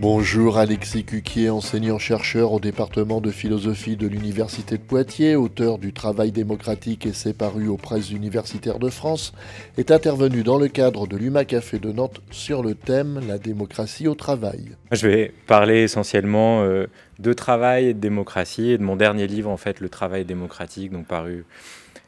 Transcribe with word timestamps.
Bonjour 0.00 0.58
Alexis 0.58 1.02
Cuquier, 1.02 1.50
enseignant-chercheur 1.50 2.52
au 2.52 2.60
département 2.60 3.20
de 3.20 3.32
philosophie 3.32 3.96
de 3.96 4.06
l'Université 4.06 4.76
de 4.76 4.82
Poitiers, 4.82 5.34
auteur 5.34 5.78
du 5.78 5.92
Travail 5.92 6.30
démocratique 6.30 7.04
et 7.04 7.12
c'est 7.12 7.36
paru 7.36 7.66
aux 7.66 7.76
presses 7.76 8.12
universitaires 8.12 8.78
de 8.78 8.90
France, 8.90 9.32
est 9.76 9.90
intervenu 9.90 10.44
dans 10.44 10.56
le 10.56 10.68
cadre 10.68 11.08
de 11.08 11.16
l'UMA 11.16 11.44
Café 11.44 11.80
de 11.80 11.90
Nantes 11.90 12.20
sur 12.30 12.62
le 12.62 12.76
thème 12.76 13.20
La 13.26 13.38
démocratie 13.38 14.06
au 14.06 14.14
travail. 14.14 14.76
Je 14.92 15.08
vais 15.08 15.32
parler 15.48 15.82
essentiellement 15.82 16.62
euh, 16.62 16.86
de 17.18 17.32
travail 17.32 17.86
et 17.86 17.94
de 17.94 17.98
démocratie 17.98 18.70
et 18.70 18.78
de 18.78 18.84
mon 18.84 18.94
dernier 18.94 19.26
livre 19.26 19.50
en 19.50 19.56
fait, 19.56 19.80
Le 19.80 19.88
travail 19.88 20.24
démocratique, 20.24 20.92
donc 20.92 21.08
paru 21.08 21.44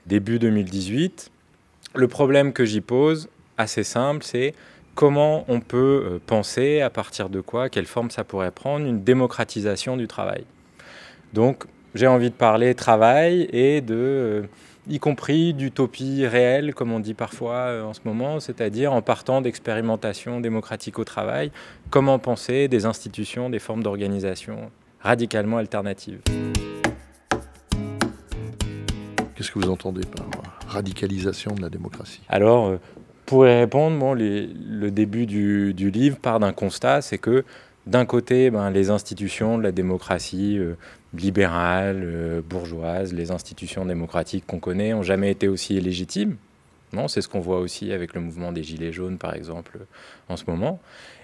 début 0.07 0.39
2018. 0.39 1.33
Le 1.97 2.07
problème 2.07 2.53
que 2.53 2.65
j'y 2.65 2.83
pose, 2.83 3.29
assez 3.59 3.83
simple, 3.83 4.25
c'est 4.25 4.55
comment 5.01 5.47
on 5.49 5.61
peut 5.61 6.03
euh, 6.05 6.19
penser, 6.27 6.83
à 6.83 6.91
partir 6.91 7.31
de 7.31 7.41
quoi, 7.41 7.71
quelle 7.71 7.87
forme 7.87 8.11
ça 8.11 8.23
pourrait 8.23 8.51
prendre, 8.51 8.85
une 8.85 9.03
démocratisation 9.03 9.97
du 9.97 10.07
travail. 10.07 10.45
Donc 11.33 11.65
j'ai 11.95 12.07
envie 12.07 12.29
de 12.29 12.35
parler 12.35 12.75
travail 12.75 13.49
et 13.51 13.81
de, 13.81 13.95
euh, 13.95 14.43
y 14.91 14.99
compris 14.99 15.55
d'utopie 15.55 16.27
réelle, 16.27 16.75
comme 16.75 16.93
on 16.93 17.01
dit 17.01 17.15
parfois 17.15 17.55
euh, 17.55 17.83
en 17.83 17.95
ce 17.95 18.01
moment, 18.05 18.41
c'est-à-dire 18.41 18.93
en 18.93 19.01
partant 19.01 19.41
d'expérimentation 19.41 20.39
démocratique 20.39 20.99
au 20.99 21.05
travail, 21.05 21.51
comment 21.89 22.19
penser 22.19 22.69
des 22.69 22.85
institutions, 22.85 23.49
des 23.49 23.59
formes 23.59 23.83
d'organisation 23.83 24.71
radicalement 25.01 25.57
alternatives. 25.57 26.21
Qu'est-ce 29.35 29.51
que 29.51 29.59
vous 29.61 29.71
entendez 29.71 30.03
par 30.05 30.27
radicalisation 30.69 31.55
de 31.55 31.63
la 31.63 31.71
démocratie? 31.71 32.21
Alors, 32.29 32.79
pour 33.31 33.47
y 33.47 33.55
répondre, 33.55 33.97
bon, 33.97 34.13
le 34.13 34.91
début 34.91 35.25
du, 35.25 35.73
livre 35.93 36.17
part 36.17 36.41
d'un 36.41 36.53
constat, 36.53 37.01
c'est 37.01 37.17
que 37.17 37.45
d'un 37.87 38.05
côté, 38.05 38.51
ben, 38.51 38.71
les 38.71 38.91
institutions 38.91 39.57
de 39.57 39.63
la 39.63 39.71
démocratie 39.71 40.59
euh, 40.59 40.75
libérale, 41.15 42.03
euh, 42.03 42.41
bourgeoise, 42.43 43.13
les 43.13 43.31
institutions 43.31 43.87
démocratiques 43.87 44.45
qu'on 44.49 44.59
connaît, 44.59 44.91
n'ont 44.91 45.05
jamais 45.05 45.31
été 45.31 45.47
aussi 45.47 45.81
légitimes. 45.81 46.39
Non, 46.93 47.07
c'est 47.07 47.23
ce 47.23 47.29
qu'on 47.29 47.39
voit 47.39 47.61
aussi 47.61 47.93
avec 47.93 48.15
le 48.15 48.21
mouvement 48.21 48.51
des 48.51 48.65
Gilets 48.65 48.91
jaunes, 48.91 49.17
par 49.17 49.37
exemple, 49.37 49.79
en 50.29 50.37
ce 50.37 50.43
moment. 50.49 50.81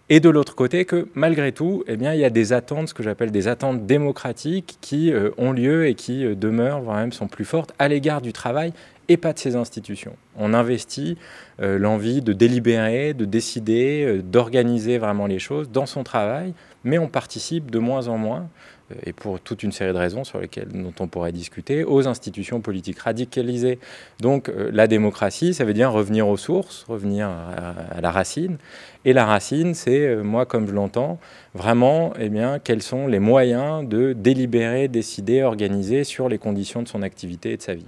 Et 0.09 0.21
de 0.21 0.29
l'autre 0.29 0.55
côté, 0.55 0.85
que 0.85 1.09
malgré 1.15 1.51
tout, 1.51 1.83
eh 1.89 1.97
bien, 1.97 2.15
il 2.15 2.21
y 2.21 2.25
a 2.25 2.31
des 2.31 2.53
attentes, 2.53 2.91
ce 2.91 2.95
que 2.95 3.03
j'appelle 3.03 3.33
des 3.33 3.49
attentes 3.49 3.85
démocratiques, 3.85 4.79
qui 4.81 5.13
euh, 5.13 5.31
ont 5.39 5.51
lieu 5.51 5.89
et 5.89 5.97
qui 5.97 6.25
demeurent, 6.37 6.83
voire 6.83 6.99
même 6.99 7.11
sont 7.11 7.27
plus 7.27 7.45
fortes, 7.45 7.75
à 7.81 7.89
l'égard 7.89 8.21
du 8.21 8.33
travail 8.33 8.73
et 9.09 9.17
pas 9.17 9.33
de 9.33 9.39
ces 9.39 9.57
institutions. 9.57 10.17
On 10.37 10.55
investit 10.55 11.17
euh, 11.61 11.79
l'envie 11.79 12.23
de 12.23 12.33
délibérer, 12.33 13.15
de 13.15 13.25
décider, 13.25 14.05
euh, 14.05 14.23
d'organiser 14.23 14.99
vraiment 14.99 15.27
les 15.27 15.39
choses 15.39 15.71
dans 15.71 15.87
son 15.87 16.03
travail, 16.05 16.55
mais 16.85 16.99
on 16.99 17.09
participe 17.09 17.71
de 17.71 17.79
moins 17.79 18.09
en 18.09 18.19
moins, 18.19 18.49
euh, 18.91 18.95
et 19.05 19.13
pour 19.13 19.41
toute 19.41 19.63
une 19.63 19.73
série 19.73 19.93
de 19.93 19.99
raisons 19.99 20.25
sur 20.25 20.41
lesquelles 20.41 20.69
dont 20.69 20.93
on 21.01 21.09
pourrait 21.09 21.33
discuter, 21.33 21.85
aux 21.85 22.09
institutions 22.09 22.61
politiques 22.61 22.99
radicalisées. 22.99 23.79
Donc 24.21 24.51
la 24.73 24.87
démocratie, 24.87 25.55
ça 25.55 25.65
veut 25.65 25.75
dire 25.75 25.93
revenir 25.93 26.29
aux 26.29 26.37
sources, 26.37 26.85
revenir 26.89 27.29
à, 27.29 28.01
la 28.01 28.11
racine. 28.11 28.59
Et 29.05 29.13
la 29.13 29.25
racine, 29.25 29.75
c'est, 29.75 30.17
moi 30.17 30.47
comme 30.47 30.67
je 30.67 30.73
l'entends, 30.73 31.19
vraiment, 31.55 32.13
eh 32.19 32.29
bien, 32.29 32.59
quels 32.59 32.83
sont 32.83 33.07
les 33.07 33.21
moyens 33.21 33.89
de 33.89 34.13
délibérer, 34.13 34.89
décider, 34.89 35.43
organiser 35.43 36.05
sur 36.05 36.29
les 36.29 36.39
conditions 36.39 36.83
de 36.83 36.89
son 36.89 37.03
activité 37.03 37.53
et 37.53 37.57
de 37.57 37.63
sa 37.63 37.75
vie. 37.75 37.87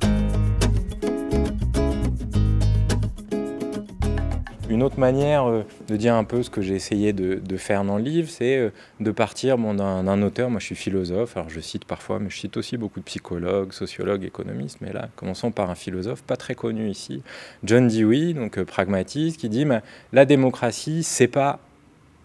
Une 4.70 4.82
autre 4.82 5.00
manière 5.00 5.48
euh, 5.48 5.62
de 5.88 5.96
dire 5.96 6.14
un 6.14 6.24
peu 6.24 6.42
ce 6.42 6.50
que 6.50 6.60
j'ai 6.60 6.74
essayé 6.74 7.14
de, 7.14 7.56
faire 7.56 7.84
dans 7.84 7.96
le 7.96 8.02
livre, 8.02 8.28
c'est 8.28 8.58
euh, 8.58 8.70
de 9.00 9.10
partir 9.10 9.56
d'un 9.56 10.22
auteur, 10.22 10.50
moi 10.50 10.60
je 10.60 10.66
suis 10.66 10.74
philosophe, 10.74 11.38
alors 11.38 11.48
je 11.48 11.60
cite 11.60 11.86
parfois, 11.86 12.18
mais 12.18 12.28
je 12.28 12.36
cite 12.36 12.56
aussi 12.58 12.76
beaucoup 12.76 13.00
de 13.00 13.04
psychologues, 13.04 13.72
sociologues, 13.72 14.24
économistes, 14.24 14.78
mais 14.82 14.92
là, 14.92 15.08
commençons 15.16 15.52
par 15.52 15.70
un 15.70 15.74
philosophe 15.74 16.22
pas 16.22 16.36
très 16.36 16.54
connu 16.54 16.90
ici, 16.90 17.22
John 17.64 17.88
Dewey, 17.88 18.34
donc 18.34 18.58
euh, 18.58 18.66
pragmatiste, 18.66 19.40
qui 19.40 19.48
dit 19.48 19.66
la 20.12 20.24
démocratie, 20.26 21.02
c'est 21.02 21.28
pas 21.28 21.60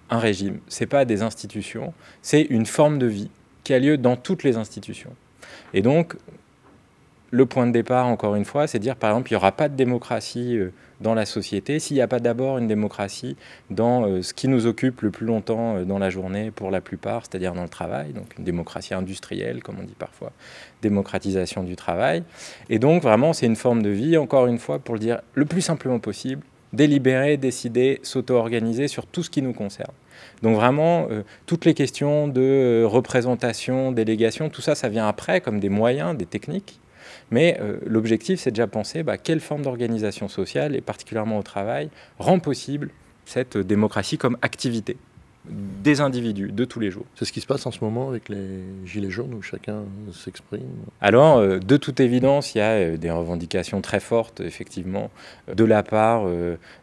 un 0.09 0.19
régime, 0.19 0.59
c'est 0.67 0.85
pas 0.85 1.05
des 1.05 1.21
institutions, 1.21 1.93
c'est 2.21 2.41
une 2.41 2.65
forme 2.65 2.99
de 2.99 3.07
vie 3.07 3.29
qui 3.63 3.73
a 3.73 3.79
lieu 3.79 3.97
dans 3.97 4.17
toutes 4.17 4.43
les 4.43 4.57
institutions. 4.57 5.15
Et 5.73 5.81
donc, 5.81 6.15
le 7.31 7.45
point 7.45 7.65
de 7.65 7.71
départ, 7.71 8.05
encore 8.07 8.35
une 8.35 8.45
fois, 8.45 8.67
c'est 8.67 8.79
dire, 8.79 8.97
par 8.97 9.11
exemple, 9.11 9.31
il 9.31 9.33
n'y 9.33 9.37
aura 9.37 9.53
pas 9.53 9.69
de 9.69 9.75
démocratie 9.75 10.59
dans 11.03 11.13
la 11.13 11.25
société 11.25 11.77
s'il 11.77 11.95
n'y 11.95 12.01
a 12.01 12.07
pas 12.07 12.19
d'abord 12.19 12.57
une 12.57 12.67
démocratie 12.67 13.35
dans 13.69 14.05
euh, 14.05 14.23
ce 14.23 14.33
qui 14.33 14.47
nous 14.47 14.65
occupe 14.65 15.01
le 15.01 15.11
plus 15.11 15.27
longtemps 15.27 15.77
euh, 15.77 15.83
dans 15.83 15.99
la 15.99 16.09
journée, 16.09 16.49
pour 16.49 16.71
la 16.71 16.81
plupart, 16.81 17.23
c'est-à-dire 17.23 17.53
dans 17.53 17.61
le 17.61 17.69
travail, 17.69 18.13
donc 18.13 18.35
une 18.39 18.43
démocratie 18.43 18.95
industrielle, 18.95 19.61
comme 19.61 19.75
on 19.79 19.83
dit 19.83 19.95
parfois, 19.97 20.31
démocratisation 20.81 21.61
du 21.63 21.75
travail. 21.75 22.23
Et 22.69 22.79
donc, 22.79 23.03
vraiment, 23.03 23.33
c'est 23.33 23.45
une 23.45 23.55
forme 23.55 23.83
de 23.83 23.89
vie, 23.89 24.17
encore 24.17 24.47
une 24.47 24.57
fois, 24.57 24.79
pour 24.79 24.95
le 24.95 24.99
dire 24.99 25.21
le 25.35 25.45
plus 25.45 25.61
simplement 25.61 25.99
possible, 25.99 26.41
délibérer, 26.71 27.37
décider, 27.37 27.99
s'auto-organiser 28.01 28.87
sur 28.87 29.05
tout 29.05 29.21
ce 29.21 29.29
qui 29.29 29.41
nous 29.43 29.53
concerne. 29.53 29.93
Donc 30.41 30.55
vraiment, 30.55 31.07
toutes 31.45 31.65
les 31.65 31.73
questions 31.73 32.27
de 32.27 32.83
représentation, 32.85 33.91
délégation, 33.91 34.49
tout 34.49 34.61
ça, 34.61 34.73
ça 34.73 34.89
vient 34.89 35.07
après 35.07 35.41
comme 35.41 35.59
des 35.59 35.69
moyens, 35.69 36.17
des 36.17 36.25
techniques. 36.25 36.79
Mais 37.31 37.57
euh, 37.61 37.77
l'objectif, 37.85 38.39
c'est 38.39 38.51
déjà 38.51 38.67
penser 38.67 39.03
bah, 39.03 39.17
quelle 39.17 39.39
forme 39.39 39.63
d'organisation 39.63 40.27
sociale, 40.27 40.75
et 40.75 40.81
particulièrement 40.81 41.39
au 41.39 41.43
travail, 41.43 41.89
rend 42.19 42.39
possible 42.39 42.89
cette 43.25 43.57
démocratie 43.57 44.17
comme 44.17 44.37
activité 44.41 44.97
des 45.45 45.99
individus 45.99 46.53
de 46.53 46.63
tous 46.63 46.79
les 46.79 46.89
jours. 46.89 47.05
C'est 47.15 47.25
ce 47.25 47.33
qui 47.33 47.41
se 47.41 47.45
passe 47.45 47.65
en 47.65 47.71
ce 47.71 47.83
moment 47.83 48.07
avec 48.07 48.29
les 48.29 48.61
Gilets 48.85 49.09
jaunes 49.09 49.33
où 49.33 49.41
chacun 49.41 49.83
s'exprime 50.13 50.61
Alors, 51.01 51.37
euh, 51.37 51.59
de 51.59 51.75
toute 51.75 51.99
évidence, 51.99 52.55
il 52.55 52.59
y 52.59 52.61
a 52.61 52.71
euh, 52.71 52.97
des 52.97 53.11
revendications 53.11 53.81
très 53.81 53.99
fortes, 53.99 54.39
effectivement, 54.39 55.11
de 55.53 55.65
la 55.65 55.83
part 55.83 56.25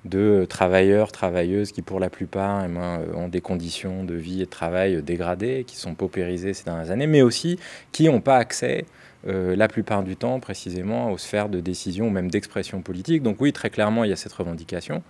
de 0.04 0.46
travailleurs, 0.46 1.10
travailleuses 1.10 1.72
qui, 1.72 1.80
pour 1.80 2.00
la 2.00 2.10
plupart, 2.10 2.64
eh 2.66 2.68
ben, 2.68 3.00
ont 3.14 3.28
des 3.28 3.40
conditions 3.40 4.04
de 4.04 4.14
vie 4.14 4.42
et 4.42 4.44
de 4.44 4.50
travail 4.50 5.02
dégradées, 5.02 5.64
qui 5.66 5.76
sont 5.76 5.94
paupérisées 5.94 6.52
ces 6.52 6.64
dernières 6.64 6.90
années, 6.90 7.06
mais 7.06 7.22
aussi 7.22 7.58
qui 7.92 8.08
n'ont 8.08 8.20
pas 8.20 8.36
accès 8.36 8.84
euh, 9.26 9.54
la 9.54 9.68
plupart 9.68 10.02
du 10.02 10.16
temps 10.16 10.40
précisément 10.40 11.10
aux 11.12 11.18
sphères 11.18 11.48
de 11.48 11.60
décision 11.60 12.06
ou 12.06 12.10
même 12.10 12.30
d'expression 12.30 12.80
politique. 12.80 13.22
Donc 13.22 13.40
oui, 13.40 13.52
très 13.52 13.70
clairement, 13.70 14.04
il 14.04 14.10
y 14.10 14.12
a 14.12 14.16
cette 14.16 14.32
revendication. 14.32 15.02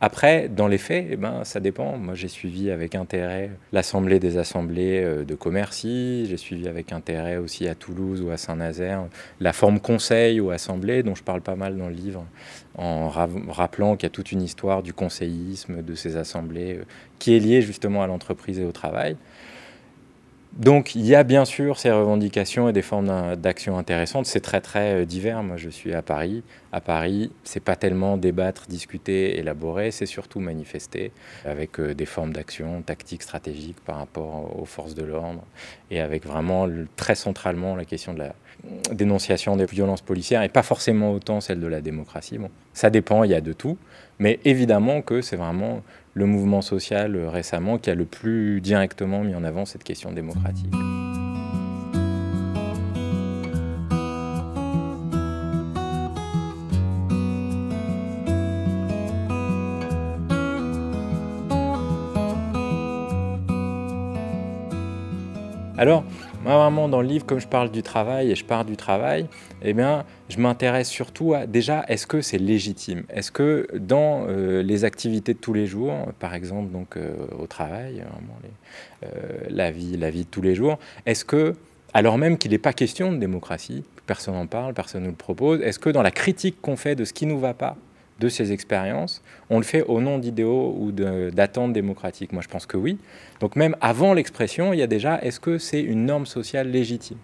Après, 0.00 0.48
dans 0.48 0.66
les 0.66 0.78
faits, 0.78 1.06
eh 1.10 1.16
ben, 1.16 1.44
ça 1.44 1.60
dépend. 1.60 1.96
Moi, 1.96 2.14
j'ai 2.14 2.26
suivi 2.26 2.72
avec 2.72 2.96
intérêt 2.96 3.50
l'Assemblée 3.72 4.18
des 4.18 4.36
assemblées 4.36 5.00
euh, 5.04 5.24
de 5.24 5.36
Commercy, 5.36 6.26
j'ai 6.26 6.36
suivi 6.36 6.66
avec 6.66 6.92
intérêt 6.92 7.36
aussi 7.36 7.68
à 7.68 7.76
Toulouse 7.76 8.20
ou 8.20 8.30
à 8.30 8.36
Saint-Nazaire 8.36 9.04
la 9.40 9.52
forme 9.52 9.78
conseil 9.78 10.40
ou 10.40 10.50
assemblée, 10.50 11.04
dont 11.04 11.14
je 11.14 11.22
parle 11.22 11.40
pas 11.40 11.54
mal 11.54 11.76
dans 11.76 11.88
le 11.88 11.94
livre, 11.94 12.26
en 12.76 13.08
rappelant 13.08 13.94
qu'il 13.94 14.06
y 14.06 14.06
a 14.06 14.10
toute 14.10 14.32
une 14.32 14.42
histoire 14.42 14.82
du 14.82 14.92
conseillisme 14.92 15.82
de 15.82 15.94
ces 15.94 16.16
assemblées 16.16 16.78
euh, 16.78 16.84
qui 17.20 17.36
est 17.36 17.38
liée 17.38 17.62
justement 17.62 18.02
à 18.02 18.08
l'entreprise 18.08 18.58
et 18.58 18.64
au 18.64 18.72
travail. 18.72 19.16
Donc 20.56 20.94
il 20.94 21.06
y 21.06 21.14
a 21.14 21.24
bien 21.24 21.46
sûr 21.46 21.78
ces 21.78 21.90
revendications 21.90 22.68
et 22.68 22.74
des 22.74 22.82
formes 22.82 23.36
d'action 23.36 23.78
intéressantes. 23.78 24.26
C'est 24.26 24.40
très 24.40 24.60
très 24.60 25.00
euh, 25.00 25.04
divers. 25.06 25.42
Moi 25.42 25.56
je 25.56 25.70
suis 25.70 25.94
à 25.94 26.02
Paris. 26.02 26.42
À 26.72 26.80
Paris, 26.80 27.30
c'est 27.42 27.60
pas 27.60 27.74
tellement 27.74 28.18
débattre, 28.18 28.66
discuter, 28.68 29.38
élaborer, 29.38 29.90
c'est 29.90 30.06
surtout 30.06 30.40
manifester 30.40 31.12
avec 31.46 31.80
euh, 31.80 31.94
des 31.94 32.06
formes 32.06 32.34
d'action 32.34 32.82
tactiques, 32.82 33.22
stratégiques 33.22 33.80
par 33.84 33.96
rapport 33.96 34.58
aux 34.58 34.66
forces 34.66 34.94
de 34.94 35.04
l'ordre 35.04 35.42
et 35.90 36.00
avec 36.00 36.26
vraiment 36.26 36.68
très 36.96 37.14
centralement 37.14 37.74
la 37.74 37.86
question 37.86 38.12
de 38.12 38.18
la 38.18 38.34
dénonciation 38.92 39.56
des 39.56 39.64
violences 39.66 40.02
policières 40.02 40.42
et 40.42 40.48
pas 40.48 40.62
forcément 40.62 41.12
autant 41.12 41.40
celle 41.40 41.60
de 41.60 41.66
la 41.66 41.80
démocratie. 41.80 42.38
Bon, 42.38 42.50
ça 42.74 42.90
dépend, 42.90 43.24
il 43.24 43.30
y 43.30 43.34
a 43.34 43.40
de 43.40 43.52
tout. 43.52 43.78
Mais 44.18 44.38
évidemment 44.44 45.02
que 45.02 45.20
c'est 45.20 45.36
vraiment 45.36 45.82
le 46.14 46.26
mouvement 46.26 46.60
social 46.60 47.16
euh, 47.16 47.28
récemment 47.28 47.78
qui 47.78 47.90
a 47.90 47.94
le 47.94 48.04
plus 48.04 48.60
directement 48.60 49.22
mis 49.24 49.34
en 49.34 49.44
avant 49.44 49.64
cette 49.64 49.84
question 49.84 50.12
démocratique. 50.12 50.72
Alors, 65.78 66.04
moi, 66.42 66.56
vraiment, 66.56 66.88
dans 66.88 67.00
le 67.00 67.06
livre, 67.06 67.24
comme 67.24 67.38
je 67.38 67.46
parle 67.46 67.70
du 67.70 67.82
travail 67.82 68.32
et 68.32 68.34
je 68.34 68.44
parle 68.44 68.66
du 68.66 68.76
travail, 68.76 69.28
eh 69.62 69.74
bien, 69.74 70.04
je 70.28 70.38
m'intéresse 70.38 70.88
surtout 70.88 71.34
à, 71.34 71.46
déjà, 71.46 71.84
est-ce 71.86 72.06
que 72.06 72.20
c'est 72.20 72.38
légitime? 72.38 73.04
Est-ce 73.10 73.30
que 73.30 73.68
dans 73.78 74.26
euh, 74.28 74.62
les 74.62 74.84
activités 74.84 75.34
de 75.34 75.38
tous 75.38 75.52
les 75.52 75.66
jours, 75.66 75.94
par 76.18 76.34
exemple, 76.34 76.72
donc 76.72 76.96
euh, 76.96 77.14
au 77.38 77.46
travail, 77.46 78.02
euh, 79.04 79.08
la, 79.50 79.70
vie, 79.70 79.96
la 79.96 80.10
vie 80.10 80.24
de 80.24 80.30
tous 80.30 80.42
les 80.42 80.56
jours, 80.56 80.78
est-ce 81.06 81.24
que, 81.24 81.54
alors 81.94 82.18
même 82.18 82.36
qu'il 82.38 82.50
n'est 82.50 82.58
pas 82.58 82.72
question 82.72 83.12
de 83.12 83.18
démocratie, 83.18 83.84
personne 84.06 84.34
n'en 84.34 84.48
parle, 84.48 84.74
personne 84.74 85.04
ne 85.04 85.08
le 85.08 85.14
propose, 85.14 85.60
est-ce 85.60 85.78
que 85.78 85.90
dans 85.90 86.02
la 86.02 86.10
critique 86.10 86.60
qu'on 86.60 86.76
fait 86.76 86.96
de 86.96 87.04
ce 87.04 87.12
qui 87.12 87.24
ne 87.24 87.32
nous 87.32 87.40
va 87.40 87.54
pas, 87.54 87.76
de 88.22 88.28
ces 88.28 88.52
expériences, 88.52 89.20
on 89.50 89.58
le 89.58 89.64
fait 89.64 89.82
au 89.82 90.00
nom 90.00 90.18
d'idéaux 90.18 90.76
ou 90.78 90.92
d'attentes 90.92 91.72
démocratiques 91.72 92.32
Moi, 92.32 92.42
je 92.42 92.48
pense 92.48 92.66
que 92.66 92.76
oui. 92.76 92.98
Donc 93.40 93.56
même 93.56 93.74
avant 93.80 94.14
l'expression, 94.14 94.72
il 94.72 94.78
y 94.78 94.82
a 94.82 94.86
déjà, 94.86 95.20
est-ce 95.22 95.40
que 95.40 95.58
c'est 95.58 95.82
une 95.82 96.06
norme 96.06 96.26
sociale 96.26 96.70
légitime? 96.70 97.18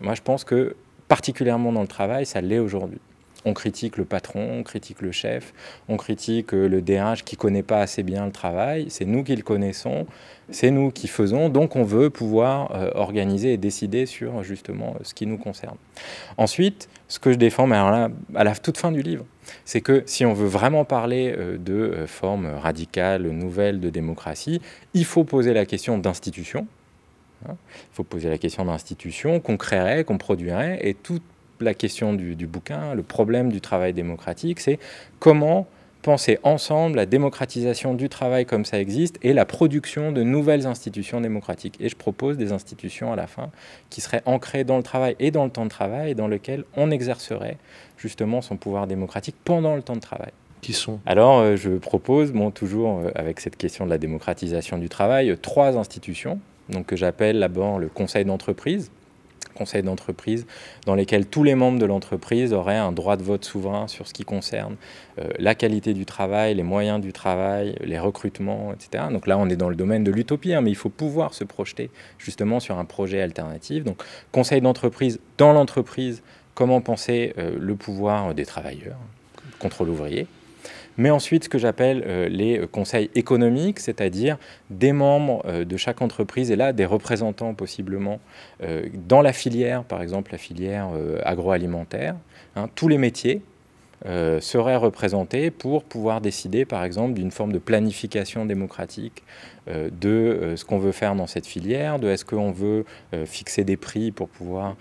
Moi, 0.00 0.14
je 0.14 0.22
pense 0.22 0.44
que 0.44 0.76
particulièrement 1.08 1.72
dans 1.72 1.82
le 1.82 1.88
travail, 1.88 2.26
ça 2.26 2.40
l'est 2.40 2.60
aujourd'hui. 2.60 3.00
On 3.44 3.52
critique 3.52 3.96
le 3.96 4.04
patron, 4.04 4.58
on 4.58 4.62
critique 4.62 5.02
le 5.02 5.12
chef, 5.12 5.52
on 5.88 5.96
critique 5.96 6.54
euh, 6.54 6.68
le 6.68 6.80
DRH 6.80 7.24
qui 7.24 7.36
ne 7.36 7.40
connaît 7.40 7.62
pas 7.62 7.80
assez 7.80 8.02
bien 8.02 8.24
le 8.26 8.32
travail. 8.32 8.86
C'est 8.88 9.04
nous 9.04 9.22
qui 9.22 9.36
le 9.36 9.42
connaissons, 9.42 10.06
c'est 10.50 10.70
nous 10.70 10.90
qui 10.90 11.08
faisons, 11.08 11.48
donc 11.48 11.76
on 11.76 11.84
veut 11.84 12.10
pouvoir 12.10 12.74
euh, 12.74 12.90
organiser 12.94 13.52
et 13.52 13.56
décider 13.56 14.06
sur 14.06 14.42
justement 14.42 14.94
ce 15.02 15.14
qui 15.14 15.26
nous 15.26 15.38
concerne. 15.38 15.76
Ensuite, 16.38 16.88
ce 17.08 17.18
que 17.18 17.32
je 17.32 17.38
défends, 17.38 17.66
mais 17.66 17.76
là, 17.76 18.08
à 18.34 18.44
la 18.44 18.54
toute 18.54 18.78
fin 18.78 18.92
du 18.92 19.02
livre, 19.02 19.24
c'est 19.64 19.80
que 19.80 20.02
si 20.06 20.24
on 20.24 20.32
veut 20.32 20.48
vraiment 20.48 20.84
parler 20.84 21.34
euh, 21.36 21.58
de 21.58 22.06
formes 22.06 22.46
radicales, 22.46 23.28
nouvelles 23.28 23.80
de 23.80 23.90
démocratie, 23.90 24.60
il 24.94 25.04
faut 25.04 25.24
poser 25.24 25.52
la 25.52 25.66
question 25.66 25.98
d'institution. 25.98 26.66
Hein. 27.48 27.56
Il 27.92 27.94
faut 27.94 28.04
poser 28.04 28.28
la 28.28 28.38
question 28.38 28.64
d'institution 28.64 29.40
qu'on 29.40 29.56
créerait, 29.56 30.04
qu'on 30.04 30.18
produirait, 30.18 30.78
et 30.82 30.94
toute 30.94 31.22
la 31.60 31.74
question 31.74 32.14
du, 32.14 32.46
bouquin, 32.46 32.94
le 32.94 33.02
problème 33.02 33.50
du 33.50 33.60
travail 33.60 33.92
démocratique, 33.92 34.60
c'est 34.60 34.78
comment 35.18 35.66
penser 36.02 36.38
ensemble 36.42 36.96
la 36.96 37.06
démocratisation 37.06 37.94
du 37.94 38.10
travail 38.10 38.44
comme 38.44 38.66
ça 38.66 38.78
existe 38.78 39.18
et 39.22 39.32
la 39.32 39.46
production 39.46 40.12
de 40.12 40.22
nouvelles 40.22 40.66
institutions 40.66 41.20
démocratiques. 41.20 41.76
Et 41.80 41.88
je 41.88 41.96
propose 41.96 42.36
des 42.36 42.52
institutions 42.52 43.12
à 43.12 43.16
la 43.16 43.26
fin 43.26 43.50
qui 43.88 44.02
seraient 44.02 44.22
ancrées 44.26 44.64
dans 44.64 44.76
le 44.76 44.82
travail 44.82 45.16
et 45.18 45.30
dans 45.30 45.44
le 45.44 45.50
temps 45.50 45.64
de 45.64 45.70
travail 45.70 46.10
et 46.10 46.14
dans 46.14 46.28
lesquelles 46.28 46.64
on 46.76 46.90
exercerait 46.90 47.56
justement 47.96 48.42
son 48.42 48.58
pouvoir 48.58 48.86
démocratique 48.86 49.36
pendant 49.44 49.76
le 49.76 49.82
temps 49.82 49.96
de 49.96 50.00
travail. 50.00 50.32
Qui 50.60 50.74
sont? 50.74 51.00
Alors 51.06 51.38
euh, 51.38 51.56
je 51.56 51.70
propose, 51.70 52.32
bon, 52.32 52.50
toujours 52.50 52.98
euh, 52.98 53.10
avec 53.14 53.40
cette 53.40 53.56
question 53.56 53.86
de 53.86 53.90
la 53.90 53.98
démocratisation 53.98 54.76
du 54.76 54.90
travail, 54.90 55.34
trois 55.40 55.78
institutions 55.78 56.38
donc, 56.68 56.86
que 56.86 56.96
j'appelle 56.96 57.40
d'abord 57.40 57.78
le 57.78 57.88
conseil 57.88 58.24
d'entreprise, 58.24 58.90
conseils 59.54 59.82
d'entreprise 59.82 60.46
dans 60.86 60.94
lesquels 60.94 61.26
tous 61.26 61.42
les 61.42 61.54
membres 61.54 61.78
de 61.78 61.86
l'entreprise 61.86 62.52
auraient 62.52 62.76
un 62.76 62.92
droit 62.92 63.16
de 63.16 63.22
vote 63.22 63.44
souverain 63.44 63.88
sur 63.88 64.06
ce 64.06 64.12
qui 64.12 64.24
concerne 64.24 64.76
euh, 65.18 65.28
la 65.38 65.54
qualité 65.54 65.94
du 65.94 66.04
travail, 66.06 66.54
les 66.54 66.62
moyens 66.62 67.00
du 67.00 67.12
travail, 67.12 67.76
les 67.82 67.98
recrutements, 67.98 68.72
etc. 68.72 69.04
Donc 69.10 69.26
là, 69.26 69.38
on 69.38 69.48
est 69.48 69.56
dans 69.56 69.68
le 69.68 69.76
domaine 69.76 70.04
de 70.04 70.10
l'utopie, 70.10 70.52
hein, 70.54 70.60
mais 70.60 70.70
il 70.70 70.76
faut 70.76 70.90
pouvoir 70.90 71.34
se 71.34 71.44
projeter 71.44 71.90
justement 72.18 72.60
sur 72.60 72.78
un 72.78 72.84
projet 72.84 73.20
alternatif. 73.20 73.84
Donc 73.84 74.02
conseil 74.32 74.60
d'entreprise 74.60 75.20
dans 75.38 75.52
l'entreprise, 75.52 76.22
comment 76.54 76.80
penser 76.80 77.34
euh, 77.38 77.56
le 77.58 77.74
pouvoir 77.74 78.34
des 78.34 78.46
travailleurs, 78.46 78.98
contrôle 79.58 79.88
ouvrier 79.88 80.26
mais 80.96 81.10
ensuite 81.10 81.44
ce 81.44 81.48
que 81.48 81.58
j'appelle 81.58 82.04
euh, 82.06 82.28
les 82.28 82.58
euh, 82.58 82.66
conseils 82.66 83.10
économiques, 83.14 83.80
c'est-à-dire 83.80 84.38
des 84.70 84.92
membres 84.92 85.42
euh, 85.46 85.64
de 85.64 85.76
chaque 85.76 86.02
entreprise 86.02 86.50
et 86.50 86.56
là 86.56 86.72
des 86.72 86.84
représentants 86.84 87.54
possiblement 87.54 88.20
dans 89.06 89.20
la 89.20 89.32
filière, 89.32 89.84
par 89.84 90.02
exemple 90.02 90.32
la 90.32 90.38
filière 90.38 90.88
agroalimentaire, 91.24 92.16
hein, 92.56 92.68
tous 92.74 92.88
les 92.88 92.98
métiers, 92.98 93.42
euh, 94.06 94.38
seraient 94.38 94.76
représentés 94.76 95.50
pour 95.50 95.82
pouvoir 95.82 96.20
décider, 96.20 96.66
par 96.66 96.84
exemple, 96.84 97.14
d'une 97.14 97.30
forme 97.30 97.52
de 97.52 97.58
planification 97.58 98.44
démocratique 98.44 99.22
euh, 99.66 99.88
de 99.98 100.08
euh, 100.08 100.56
ce 100.56 100.64
qu'on 100.66 100.78
veut 100.78 100.92
faire 100.92 101.14
dans 101.14 101.26
cette 101.26 101.46
filière, 101.46 101.98
de 101.98 102.08
est-ce 102.08 102.26
qu'on 102.26 102.52
veut 102.52 102.84
fixer 103.24 103.64
des 103.64 103.78
prix 103.78 104.10
pour 104.10 104.28
pouvoir 104.28 104.76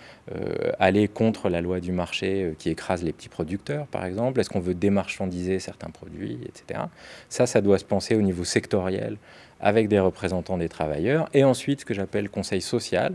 aller 0.80 1.08
contre 1.08 1.50
la 1.50 1.62
loi 1.62 1.80
du 1.80 1.92
marché 1.92 2.54
qui 2.58 2.70
écrase 2.70 3.04
les 3.04 3.14
petits 3.14 3.30
producteurs, 3.30 3.88
par 3.88 4.06
exemple, 4.06 4.40
est-ce 4.40 4.50
qu'on 4.50 4.60
veut 4.60 4.74
démarchandiser 4.74 5.60
certains 5.60 5.90
produits, 5.90 6.40
etc. 6.46 6.82
Ça, 7.30 7.46
ça 7.46 7.62
doit 7.62 7.78
se 7.78 7.86
penser 7.86 8.16
au 8.16 8.22
niveau 8.22 8.44
sectoriel 8.44 9.18
avec 9.64 9.88
des 9.88 10.00
représentants 10.00 10.58
des 10.58 10.70
travailleurs, 10.70 11.30
et 11.34 11.44
ensuite 11.44 11.80
ce 11.80 11.86
que 11.86 11.94
j'appelle 11.94 12.30
conseil 12.30 12.62
social, 12.62 13.14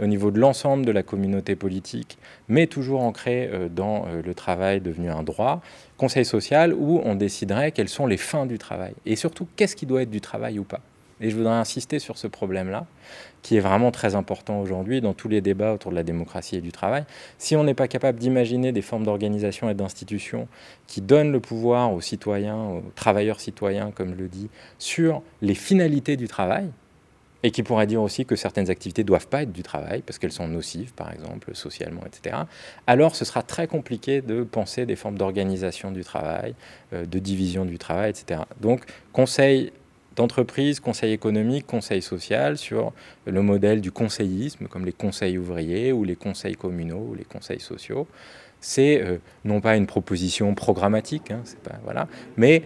au 0.00 0.06
niveau 0.06 0.30
de 0.30 0.40
l'ensemble 0.40 0.86
de 0.86 0.90
la 0.90 1.02
communauté 1.02 1.54
politique, 1.54 2.18
mais 2.48 2.66
toujours 2.66 3.02
ancré 3.02 3.48
euh, 3.52 3.68
dans 3.68 4.06
euh, 4.06 4.22
le 4.24 4.34
travail 4.34 4.80
devenu 4.80 5.10
un 5.10 5.22
droit, 5.22 5.60
conseil 5.98 6.24
social 6.24 6.72
où 6.72 7.00
on 7.04 7.14
déciderait 7.14 7.72
quelles 7.72 7.90
sont 7.90 8.06
les 8.06 8.16
fins 8.16 8.46
du 8.46 8.58
travail, 8.58 8.94
et 9.06 9.16
surtout 9.16 9.46
qu'est-ce 9.54 9.76
qui 9.76 9.86
doit 9.86 10.02
être 10.02 10.10
du 10.10 10.22
travail 10.22 10.58
ou 10.58 10.64
pas. 10.64 10.80
Et 11.22 11.30
je 11.30 11.36
voudrais 11.36 11.54
insister 11.54 12.00
sur 12.00 12.18
ce 12.18 12.26
problème-là, 12.26 12.84
qui 13.42 13.56
est 13.56 13.60
vraiment 13.60 13.92
très 13.92 14.16
important 14.16 14.60
aujourd'hui 14.60 15.00
dans 15.00 15.14
tous 15.14 15.28
les 15.28 15.40
débats 15.40 15.72
autour 15.72 15.92
de 15.92 15.96
la 15.96 16.02
démocratie 16.02 16.56
et 16.56 16.60
du 16.60 16.72
travail. 16.72 17.04
Si 17.38 17.54
on 17.54 17.62
n'est 17.62 17.74
pas 17.74 17.88
capable 17.88 18.18
d'imaginer 18.18 18.72
des 18.72 18.82
formes 18.82 19.04
d'organisation 19.04 19.70
et 19.70 19.74
d'institutions 19.74 20.48
qui 20.88 21.00
donnent 21.00 21.32
le 21.32 21.40
pouvoir 21.40 21.92
aux 21.92 22.00
citoyens, 22.00 22.56
aux 22.56 22.82
travailleurs 22.96 23.40
citoyens, 23.40 23.92
comme 23.92 24.10
je 24.10 24.18
le 24.18 24.28
dis, 24.28 24.50
sur 24.78 25.22
les 25.40 25.54
finalités 25.54 26.16
du 26.16 26.26
travail, 26.26 26.68
et 27.42 27.50
qui 27.50 27.62
pourrait 27.62 27.86
dire 27.86 28.02
aussi 28.02 28.24
que 28.24 28.36
certaines 28.36 28.70
activités 28.70 29.02
ne 29.02 29.08
doivent 29.08 29.26
pas 29.26 29.42
être 29.42 29.52
du 29.52 29.62
travail 29.62 30.02
parce 30.02 30.18
qu'elles 30.18 30.32
sont 30.32 30.48
nocives, 30.48 30.92
par 30.94 31.12
exemple, 31.12 31.54
socialement, 31.54 32.02
etc., 32.06 32.36
alors 32.86 33.16
ce 33.16 33.24
sera 33.24 33.42
très 33.42 33.66
compliqué 33.66 34.20
de 34.20 34.44
penser 34.44 34.86
des 34.86 34.96
formes 34.96 35.18
d'organisation 35.18 35.90
du 35.90 36.04
travail, 36.04 36.54
euh, 36.92 37.04
de 37.04 37.18
division 37.18 37.64
du 37.64 37.78
travail, 37.78 38.10
etc. 38.10 38.42
Donc, 38.60 38.84
conseil 39.12 39.72
d'entreprise, 40.16 40.80
conseil 40.80 41.12
économique, 41.12 41.66
conseil 41.66 42.02
social, 42.02 42.58
sur 42.58 42.92
le 43.26 43.42
modèle 43.42 43.80
du 43.80 43.92
conseillisme, 43.92 44.66
comme 44.66 44.84
les 44.84 44.92
conseils 44.92 45.38
ouvriers 45.38 45.92
ou 45.92 46.04
les 46.04 46.16
conseils 46.16 46.54
communaux 46.54 47.08
ou 47.10 47.14
les 47.14 47.24
conseils 47.24 47.60
sociaux. 47.60 48.06
C'est 48.60 49.02
euh, 49.02 49.18
non 49.44 49.60
pas 49.60 49.76
une 49.76 49.86
proposition 49.86 50.54
programmatique, 50.54 51.30
hein, 51.30 51.42
pas, 51.64 51.80
voilà, 51.84 52.06
mais 52.36 52.62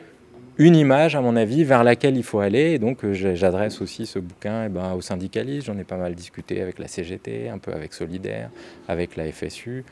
une 0.58 0.74
image, 0.74 1.14
à 1.14 1.20
mon 1.20 1.36
avis, 1.36 1.64
vers 1.64 1.84
laquelle 1.84 2.16
il 2.16 2.22
faut 2.22 2.40
aller. 2.40 2.72
Et 2.72 2.78
donc, 2.78 3.04
euh, 3.04 3.12
j'adresse 3.12 3.82
aussi 3.82 4.06
ce 4.06 4.18
bouquin 4.18 4.64
eh 4.64 4.68
ben, 4.70 4.94
aux 4.94 5.02
syndicalistes. 5.02 5.66
J'en 5.66 5.76
ai 5.76 5.84
pas 5.84 5.98
mal 5.98 6.14
discuté 6.14 6.62
avec 6.62 6.78
la 6.78 6.88
CGT, 6.88 7.50
un 7.50 7.58
peu 7.58 7.74
avec 7.74 7.92
Solidaire, 7.92 8.50
avec 8.88 9.16
la 9.16 9.30
FSU, 9.30 9.84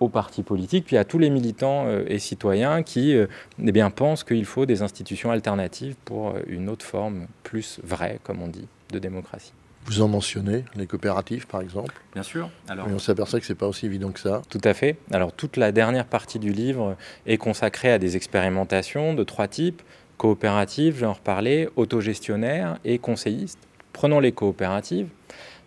aux 0.00 0.08
partis 0.08 0.42
politiques, 0.42 0.86
puis 0.86 0.96
à 0.96 1.04
tous 1.04 1.18
les 1.18 1.30
militants 1.30 1.86
euh, 1.86 2.04
et 2.08 2.18
citoyens 2.18 2.82
qui 2.82 3.14
euh, 3.14 3.26
eh 3.62 3.72
bien, 3.72 3.90
pensent 3.90 4.24
qu'il 4.24 4.46
faut 4.46 4.66
des 4.66 4.82
institutions 4.82 5.30
alternatives 5.30 5.94
pour 6.04 6.30
euh, 6.30 6.40
une 6.48 6.68
autre 6.68 6.84
forme 6.84 7.26
plus 7.44 7.80
vraie, 7.84 8.18
comme 8.24 8.42
on 8.42 8.48
dit, 8.48 8.66
de 8.92 8.98
démocratie. 8.98 9.52
Vous 9.86 10.02
en 10.02 10.08
mentionnez 10.08 10.64
les 10.74 10.86
coopératives, 10.86 11.46
par 11.46 11.60
exemple? 11.60 11.94
Bien 12.14 12.22
sûr. 12.22 12.50
Alors, 12.68 12.86
on 12.88 12.98
s'aperçoit 12.98 13.40
que 13.40 13.46
ce 13.46 13.52
n'est 13.52 13.58
pas 13.58 13.66
aussi 13.66 13.86
évident 13.86 14.10
que 14.10 14.20
ça. 14.20 14.42
Tout 14.48 14.60
à 14.64 14.74
fait. 14.74 14.96
Alors, 15.10 15.32
toute 15.32 15.56
la 15.56 15.72
dernière 15.72 16.04
partie 16.04 16.38
du 16.38 16.52
livre 16.52 16.96
est 17.26 17.38
consacrée 17.38 17.90
à 17.90 17.98
des 17.98 18.16
expérimentations 18.16 19.14
de 19.14 19.24
trois 19.24 19.48
types 19.48 19.82
coopératives, 20.18 20.98
j'en 20.98 21.14
reparlais, 21.14 21.68
autogestionnaires 21.76 22.78
et 22.84 22.98
conseillistes. 22.98 23.58
Prenons 23.94 24.20
les 24.20 24.32
coopératives. 24.32 25.08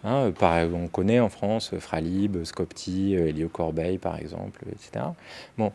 Hein, 0.04 0.32
on 0.74 0.88
connaît 0.88 1.20
en 1.20 1.30
France 1.30 1.72
Fralib, 1.80 2.44
Scopti, 2.44 3.14
Elio 3.14 3.50
Corbeil 3.50 3.98
par 3.98 4.18
exemple, 4.18 4.66
etc. 4.72 5.06
Bon, 5.58 5.72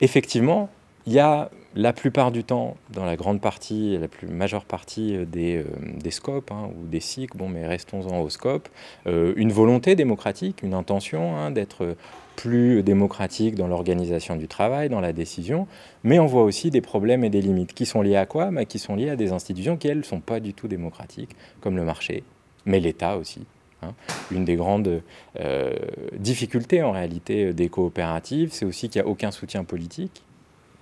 effectivement, 0.00 0.68
il 1.06 1.12
y 1.12 1.18
a 1.18 1.50
la 1.74 1.92
plupart 1.92 2.30
du 2.32 2.44
temps, 2.44 2.76
dans 2.90 3.04
la 3.04 3.16
grande 3.16 3.40
partie, 3.40 3.96
la 3.98 4.08
plus 4.08 4.28
majeure 4.28 4.64
partie 4.64 5.16
euh, 5.16 5.24
des, 5.24 5.56
euh, 5.56 6.10
scopes 6.10 6.52
hein, 6.52 6.70
ou 6.76 6.86
des 6.86 7.00
cycles, 7.00 7.36
bon, 7.36 7.48
mais 7.48 7.66
restons-en 7.66 8.20
au 8.20 8.28
scope, 8.28 8.68
euh, 9.06 9.32
une 9.36 9.52
volonté 9.52 9.94
démocratique, 9.94 10.62
une 10.62 10.74
intention 10.74 11.36
hein, 11.36 11.50
d'être 11.50 11.96
plus 12.36 12.82
démocratique 12.82 13.54
dans 13.54 13.68
l'organisation 13.68 14.36
du 14.36 14.48
travail, 14.48 14.90
dans 14.90 15.00
la 15.00 15.12
décision, 15.12 15.66
mais 16.04 16.18
on 16.18 16.26
voit 16.26 16.44
aussi 16.44 16.70
des 16.70 16.80
problèmes 16.80 17.24
et 17.24 17.30
des 17.30 17.42
limites 17.42 17.74
qui 17.74 17.86
sont 17.86 18.02
liés 18.02 18.16
à 18.16 18.26
quoi? 18.26 18.50
Mais 18.50 18.66
Qui 18.66 18.78
sont 18.78 18.94
liés 18.94 19.10
à 19.10 19.16
des 19.16 19.32
institutions 19.32 19.76
qui, 19.76 19.88
elles, 19.88 19.98
ne 19.98 20.02
sont 20.02 20.20
pas 20.20 20.40
du 20.40 20.54
tout 20.54 20.68
démocratiques, 20.68 21.34
comme 21.60 21.76
le 21.76 21.84
marché, 21.84 22.22
mais 22.64 22.80
l'État 22.80 23.16
aussi. 23.16 23.46
Hein. 23.82 23.94
Une 24.30 24.44
des 24.44 24.56
grandes 24.56 25.02
euh, 25.38 25.74
difficultés 26.16 26.82
en 26.82 26.92
réalité 26.92 27.46
euh, 27.46 27.52
des 27.52 27.68
coopératives, 27.68 28.50
c'est 28.52 28.64
aussi 28.64 28.88
qu'il 28.88 29.02
n'y 29.02 29.08
a 29.08 29.10
aucun 29.10 29.30
soutien 29.30 29.64
politique, 29.64 30.22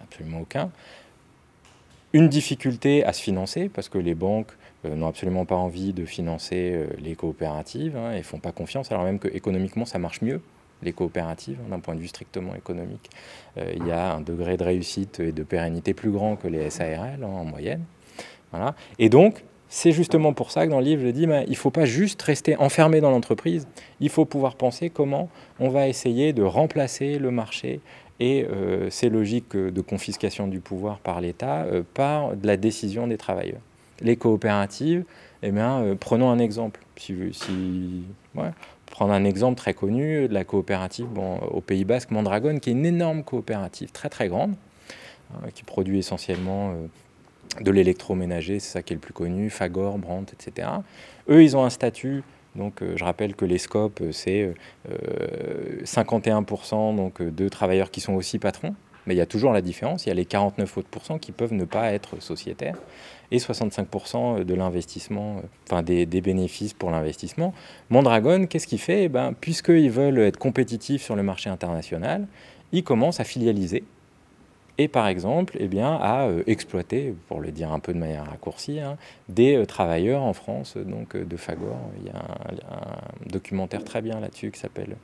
absolument 0.02 0.40
aucun. 0.40 0.71
Une 2.12 2.28
difficulté 2.28 3.04
à 3.04 3.12
se 3.12 3.23
financer, 3.23 3.69
parce 3.69 3.88
que 3.88 3.99
les 3.99 4.14
banques 4.14 4.52
euh, 4.85 4.95
n'ont 4.95 5.09
absolument 5.09 5.45
pas 5.45 5.57
envie 5.57 5.92
de 5.92 6.04
financer 6.04 6.87
les 6.99 7.14
coopératives 7.14 7.97
hein, 7.97 8.12
et 8.12 8.19
ne 8.19 8.23
font 8.23 8.40
pas 8.40 8.52
confiance, 8.52 8.90
alors 8.90 9.04
même 9.04 9.19
que 9.19 9.28
économiquement 9.28 9.85
ça 9.85 9.99
marche 9.99 10.23
mieux, 10.23 10.40
les 10.83 10.92
coopératives, 10.92 11.59
hein, 11.64 11.71
d'un 11.71 11.80
point 11.80 11.95
de 11.95 12.00
vue 12.00 12.09
strictement 12.09 12.54
économique. 12.54 13.11
il 13.57 13.87
y 13.87 13.92
a 13.92 14.14
un 14.14 14.21
degré 14.21 14.57
de 14.57 14.64
réussite 14.64 15.21
et 15.21 15.33
de 15.33 15.42
pérennité 15.42 15.95
plus 15.95 16.11
grand 16.11 16.37
que 16.37 16.49
les 16.49 16.71
SARL 16.71 17.23
en 17.23 17.45
moyenne. 17.45 17.85
Voilà. 18.50 18.75
Et 18.99 19.09
donc, 19.09 19.45
c'est 19.72 19.92
justement 19.92 20.32
pour 20.32 20.50
ça 20.50 20.66
que 20.66 20.70
dans 20.70 20.80
le 20.80 20.84
livre, 20.84 21.02
je 21.04 21.10
dis, 21.10 21.22
il 21.22 21.50
ne 21.50 21.54
faut 21.54 21.70
pas 21.70 21.84
juste 21.84 22.20
rester 22.22 22.56
enfermé 22.56 23.00
dans 23.00 23.12
l'entreprise, 23.12 23.68
il 24.00 24.08
faut 24.08 24.24
pouvoir 24.24 24.56
penser 24.56 24.90
comment 24.90 25.30
on 25.60 25.68
va 25.68 25.86
essayer 25.86 26.32
de 26.32 26.42
remplacer 26.42 27.20
le 27.20 27.30
marché 27.30 27.80
et 28.18 28.44
euh, 28.44 28.90
ces 28.90 29.08
logiques 29.08 29.56
de 29.56 29.80
confiscation 29.80 30.48
du 30.48 30.58
pouvoir 30.58 30.98
par 30.98 31.20
l'État 31.20 31.62
euh, 31.62 31.84
par 31.94 32.36
de 32.36 32.48
la 32.48 32.56
décision 32.56 33.06
des 33.06 33.16
travailleurs. 33.16 33.60
Les 34.02 34.16
coopératives, 34.16 35.04
eh 35.44 35.52
euh, 35.54 35.94
prenons 35.94 36.30
un 36.30 36.40
exemple. 36.40 36.80
Si, 36.96 38.02
prendre 38.86 39.12
un 39.12 39.24
exemple 39.24 39.56
très 39.56 39.72
connu 39.72 40.26
de 40.26 40.34
la 40.34 40.42
coopérative 40.42 41.06
au 41.52 41.60
Pays 41.60 41.84
Basque, 41.84 42.10
Mondragon, 42.10 42.58
qui 42.58 42.70
est 42.70 42.72
une 42.72 42.86
énorme 42.86 43.22
coopérative, 43.22 43.92
très 43.92 44.08
très 44.08 44.26
grande, 44.26 44.54
hein, 45.32 45.46
qui 45.54 45.62
produit 45.62 45.98
essentiellement 45.98 46.74
de 47.61 47.71
l'électroménager, 47.71 48.61
c'est 48.61 48.73
ça 48.73 48.83
qui 48.83 48.92
est 48.92 48.97
le 48.97 49.00
plus 49.00 49.12
connu, 49.12 49.50
Fagor, 49.50 49.99
Brandt, 49.99 50.33
etc. 50.33 50.69
Eux, 51.28 51.42
ils 51.42 51.57
ont 51.57 51.64
un 51.64 51.71
statut 51.71 52.23
donc, 52.57 52.83
je 52.97 53.04
rappelle 53.04 53.37
que 53.37 53.45
les 53.45 53.59
scopes, 53.59 54.02
c'est 54.11 54.52
51% 55.85 56.97
donc, 56.97 57.23
de 57.23 57.49
travailleurs 57.49 57.92
qui 57.92 58.00
sont 58.00 58.14
aussi 58.14 58.40
patrons, 58.40 58.75
mais 59.07 59.14
il 59.14 59.19
y 59.19 59.23
a 59.23 59.26
toujours 59.26 59.52
la 59.52 59.62
différence. 59.62 60.07
Il 60.07 60.09
y 60.09 60.12
a 60.12 60.14
les 60.14 60.25
49 60.25 60.78
autres 60.78 61.19
qui 61.19 61.33
peuvent 61.33 61.52
ne 61.52 61.64
pas 61.64 61.92
être 61.92 62.21
sociétaires 62.21 62.76
et 63.30 63.38
65% 63.38 64.45
de 64.45 64.54
l'investissement, 64.54 65.38
euh, 65.38 65.40
enfin 65.71 65.83
des, 65.83 66.07
bénéfices 66.07 66.75
pour 66.75 66.90
l'investissement. 66.90 67.54
Mondragon, 67.88 68.47
qu'est-ce 68.47 68.66
qu'il 68.66 68.80
fait? 68.80 69.04
Eh 69.04 69.09
ben, 69.09 69.35
Puisqu'ils 69.40 69.90
veulent 69.90 70.19
être 70.19 70.37
compétitifs 70.37 71.02
sur 71.02 71.16
le 71.16 71.23
marché 71.23 71.49
international, 71.49 72.26
ils 72.73 72.85
commencent 72.85 73.21
à 73.21 73.25
filialiser 73.25 73.85
et 74.80 74.88
par 74.88 75.08
exemple 75.08 75.58
eh 75.60 75.68
bien, 75.68 75.92
à 76.00 76.22
euh, 76.22 76.42
exploiter, 76.46 77.14
pour 77.28 77.40
le 77.40 77.50
dire 77.52 77.70
un 77.70 77.80
peu 77.80 77.92
de 77.92 77.99
manière 77.99 78.25
raccourcie, 78.25 78.80
hein, 78.80 78.96
des 79.28 79.56
euh, 79.56 79.66
travailleurs 79.66 80.22
en 80.22 80.32
France, 80.32 80.78
donc 80.78 81.14
de 81.14 81.37
Fagor. 81.37 81.76
Il 82.00 82.06
y 82.06 82.10
a 82.10 82.16
un, 82.16 83.28
documentaire 83.30 83.84
très 83.84 84.00
bien 84.00 84.20
là-dessus 84.20 84.50
qui 84.50 84.58
s'appelle 84.58 84.96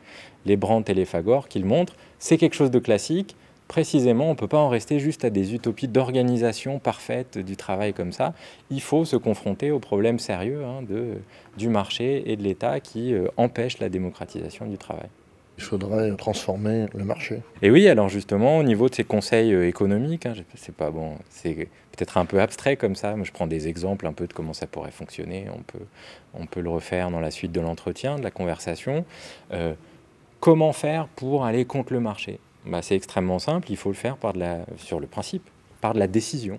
Les 0.46 0.56
Brandt 0.56 0.90
et 0.90 0.94
les 0.94 1.04
Fagor, 1.04 1.48
qui 1.48 1.58
le 1.58 1.66
montre. 1.66 1.94
C'est 2.18 2.38
quelque 2.38 2.54
chose 2.54 2.70
de 2.70 2.78
classique 2.78 3.36
précisément, 3.68 4.26
on 4.26 4.30
ne 4.30 4.36
peut 4.36 4.48
pas 4.48 4.58
en 4.58 4.68
rester 4.68 4.98
juste 4.98 5.24
à 5.24 5.30
des 5.30 5.52
utopies 5.52 5.88
d'organisation 5.88 6.78
parfaite 6.78 7.36
du 7.36 7.56
travail 7.56 7.92
comme 7.92 8.12
ça. 8.12 8.32
Il 8.70 8.80
faut 8.80 9.04
se 9.04 9.16
confronter 9.16 9.72
aux 9.72 9.80
problèmes 9.80 10.20
sérieux 10.20 10.64
hein, 10.64 10.82
de, 10.88 11.18
du 11.58 11.68
marché 11.68 12.30
et 12.30 12.36
de 12.36 12.42
l'État 12.42 12.80
qui 12.80 13.12
euh, 13.12 13.26
empêchent 13.36 13.80
la 13.80 13.88
démocratisation 13.88 14.66
du 14.66 14.78
travail. 14.78 15.08
Il 15.58 15.64
faudrait 15.64 16.14
transformer 16.16 16.86
le 16.94 17.04
marché. 17.04 17.42
Et 17.62 17.70
oui, 17.70 17.88
alors 17.88 18.08
justement, 18.08 18.58
au 18.58 18.62
niveau 18.62 18.88
de 18.88 18.94
ces 18.94 19.04
conseils 19.04 19.54
euh, 19.54 19.66
économiques, 19.66 20.26
hein, 20.26 20.34
c'est 20.54 20.74
pas 20.74 20.90
bon, 20.90 21.16
c'est 21.30 21.54
peut-être 21.54 22.18
un 22.18 22.26
peu 22.26 22.40
abstrait 22.40 22.76
comme 22.76 22.94
ça, 22.94 23.14
je 23.22 23.32
prends 23.32 23.46
des 23.46 23.68
exemples 23.68 24.06
un 24.06 24.12
peu 24.12 24.26
de 24.26 24.32
comment 24.32 24.52
ça 24.52 24.66
pourrait 24.66 24.90
fonctionner. 24.90 25.46
On 25.54 25.62
peut, 25.62 25.84
on 26.34 26.46
peut 26.46 26.60
le 26.60 26.68
refaire 26.68 27.10
dans 27.10 27.20
la 27.20 27.30
suite 27.30 27.52
de 27.52 27.60
l'entretien, 27.60 28.18
de 28.18 28.22
la 28.22 28.30
conversation. 28.30 29.04
Euh, 29.52 29.74
comment 30.40 30.72
faire 30.72 31.08
pour 31.08 31.44
aller 31.44 31.64
contre 31.64 31.92
le 31.92 32.00
marché? 32.00 32.38
Bah, 32.66 32.82
c'est 32.82 32.96
extrêmement 32.96 33.38
simple, 33.38 33.70
il 33.70 33.76
faut 33.76 33.90
le 33.90 33.94
faire 33.94 34.16
par 34.16 34.32
de 34.32 34.40
la, 34.40 34.58
sur 34.76 35.00
le 35.00 35.06
principe, 35.06 35.48
par 35.80 35.94
de 35.94 35.98
la 35.98 36.08
décision. 36.08 36.58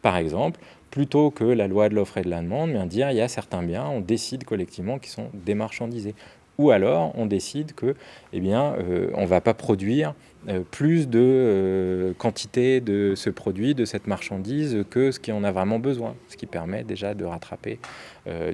Par 0.00 0.16
exemple, 0.16 0.60
plutôt 0.90 1.30
que 1.30 1.44
la 1.44 1.68
loi 1.68 1.88
de 1.88 1.94
l'offre 1.94 2.18
et 2.18 2.22
de 2.22 2.30
la 2.30 2.40
demande, 2.40 2.72
bien 2.72 2.86
dire 2.86 3.10
il 3.10 3.16
y 3.16 3.20
a 3.20 3.28
certains 3.28 3.62
biens, 3.62 3.86
on 3.86 4.00
décide 4.00 4.44
collectivement 4.44 4.98
qui 4.98 5.10
sont 5.10 5.28
démarchandisés. 5.34 6.14
Ou 6.60 6.72
alors 6.72 7.12
on 7.16 7.24
décide 7.24 7.72
que, 7.72 7.94
eh 8.34 8.40
bien, 8.40 8.74
euh, 8.74 9.08
on 9.14 9.22
ne 9.22 9.26
va 9.26 9.40
pas 9.40 9.54
produire 9.54 10.12
euh, 10.46 10.60
plus 10.70 11.08
de 11.08 11.18
euh, 11.18 12.12
quantité 12.18 12.82
de 12.82 13.14
ce 13.16 13.30
produit, 13.30 13.74
de 13.74 13.86
cette 13.86 14.06
marchandise, 14.06 14.84
que 14.90 15.10
ce 15.10 15.18
qui 15.18 15.32
en 15.32 15.42
a 15.42 15.52
vraiment 15.52 15.78
besoin, 15.78 16.16
ce 16.28 16.36
qui 16.36 16.44
permet 16.44 16.84
déjà 16.84 17.14
de 17.14 17.24
rattraper 17.24 17.78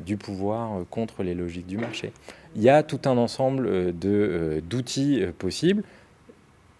du 0.06 0.16
pouvoir 0.16 0.84
contre 0.90 1.24
les 1.24 1.34
logiques 1.34 1.66
du 1.66 1.76
marché. 1.76 2.12
Il 2.54 2.62
y 2.62 2.70
a 2.70 2.84
tout 2.84 3.00
un 3.04 3.18
ensemble 3.18 3.92
d'outils 3.92 5.24
possibles. 5.38 5.82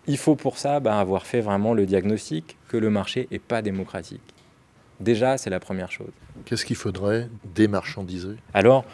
Il 0.07 0.17
faut 0.17 0.37
pour 0.37 0.57
ça 0.57 0.79
bah, 0.79 0.99
avoir 1.01 1.27
fait 1.27 1.41
vraiment 1.41 1.75
le 1.75 1.85
diagnostic 1.85 2.57
que 2.69 2.77
le 2.77 2.89
marché 2.89 3.27
n'est 3.33 3.41
pas 3.41 3.61
démocratique. 3.61 4.23
Déjà, 5.01 5.37
c'est 5.37 5.51
la 5.51 5.59
première 5.59 5.91
chose. 5.91 6.13
Qu'est-ce 6.45 6.65
qu'il 6.65 6.77
faudrait 6.77 7.29
démarchandiser? 7.57 8.37
Alors, 8.55 8.85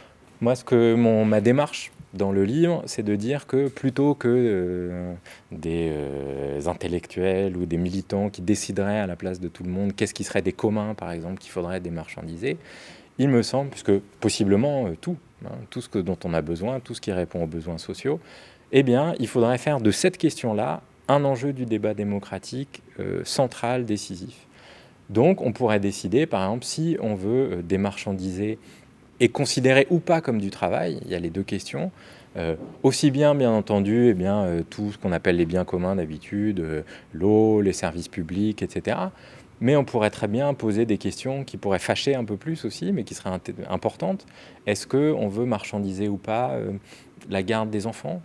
moi, 0.41 0.57
ce 0.57 0.65
que 0.65 0.95
mon, 0.95 1.27
ma 1.27 1.41
démarche 1.41 1.93
dans 2.15 2.31
le 2.31 2.45
livre, 2.45 2.83
c'est 2.87 3.03
de 3.03 3.17
dire 3.17 3.47
que 3.47 3.69
plutôt 3.69 4.15
que 4.15 4.29
euh, 4.29 5.15
des 5.51 5.91
euh, 5.91 6.61
intellectuels 6.67 7.57
ou 7.57 7.65
des 7.65 7.79
militants 7.79 8.29
qui 8.29 8.43
décideraient 8.43 8.99
à 8.99 9.07
la 9.07 9.17
place 9.17 9.41
de 9.41 9.49
tout 9.49 9.63
le 9.63 9.71
monde 9.71 9.95
qu'est-ce 9.95 10.13
qui 10.13 10.25
serait 10.25 10.43
des 10.43 10.53
communs, 10.53 10.95
par 10.95 11.11
exemple, 11.11 11.39
qu'il 11.39 11.51
faudrait 11.51 11.81
démarchandiser, 11.81 12.59
il 13.19 13.29
me 13.29 13.43
semble, 13.43 13.71
puisque 13.71 13.99
possiblement 14.21 14.87
euh, 14.87 14.97
tout, 15.01 15.17
hein, 15.47 15.55
tout 15.71 15.81
ce 15.81 15.89
que, 15.89 15.99
dont 15.99 16.19
on 16.25 16.35
a 16.35 16.43
besoin, 16.43 16.81
tout 16.81 16.95
ce 16.95 17.01
qui 17.01 17.13
répond 17.13 17.45
aux 17.45 17.49
besoins 17.49 17.79
sociaux, 17.79 18.21
eh 18.73 18.83
bien, 18.83 19.15
il 19.19 19.29
faudrait 19.29 19.59
faire 19.59 19.81
de 19.81 19.91
cette 19.91 20.19
question-là 20.19 20.83
un 21.09 21.25
enjeu 21.25 21.53
du 21.53 21.67
débat 21.67 21.93
démocratique 21.93 22.81
central, 23.25 23.85
décisif. 23.85 24.47
Donc 25.11 25.43
on 25.43 25.53
pourrait 25.53 25.81
décider, 25.81 26.25
par 26.25 26.43
exemple, 26.43 26.65
si 26.65 26.97
on 27.01 27.15
veut 27.15 27.61
démarchandiser 27.63 28.59
et 29.23 29.29
considérer 29.29 29.87
ou 29.91 29.99
pas 29.99 30.21
comme 30.21 30.41
du 30.41 30.51
travail, 30.51 30.99
il 31.05 31.11
y 31.11 31.15
a 31.15 31.19
les 31.19 31.31
deux 31.31 31.43
questions, 31.43 31.91
euh, 32.37 32.57
aussi 32.83 33.11
bien, 33.11 33.35
bien 33.35 33.53
entendu, 33.53 34.09
eh 34.09 34.15
bien, 34.15 34.63
tout 34.69 34.93
ce 34.93 34.99
qu'on 34.99 35.13
appelle 35.13 35.37
les 35.37 35.47
biens 35.47 35.65
communs 35.65 35.97
d'habitude, 35.97 36.85
l'eau, 37.13 37.61
les 37.61 37.73
services 37.73 38.09
publics, 38.09 38.63
etc. 38.63 38.99
Mais 39.61 39.77
on 39.77 39.85
pourrait 39.85 40.11
très 40.11 40.29
bien 40.29 40.53
poser 40.55 40.87
des 40.87 40.99
questions 40.99 41.45
qui 41.45 41.57
pourraient 41.57 41.79
fâcher 41.79 42.17
un 42.17 42.25
peu 42.25 42.37
plus 42.37 42.65
aussi, 42.65 42.91
mais 42.91 43.05
qui 43.05 43.15
seraient 43.15 43.39
importantes. 43.69 44.27
Est-ce 44.67 44.87
qu'on 44.89 45.29
veut 45.29 45.47
marchandiser 45.47 46.09
ou 46.09 46.17
pas 46.17 46.59
la 47.31 47.43
garde 47.45 47.71
des 47.71 47.87
enfants? 47.87 48.23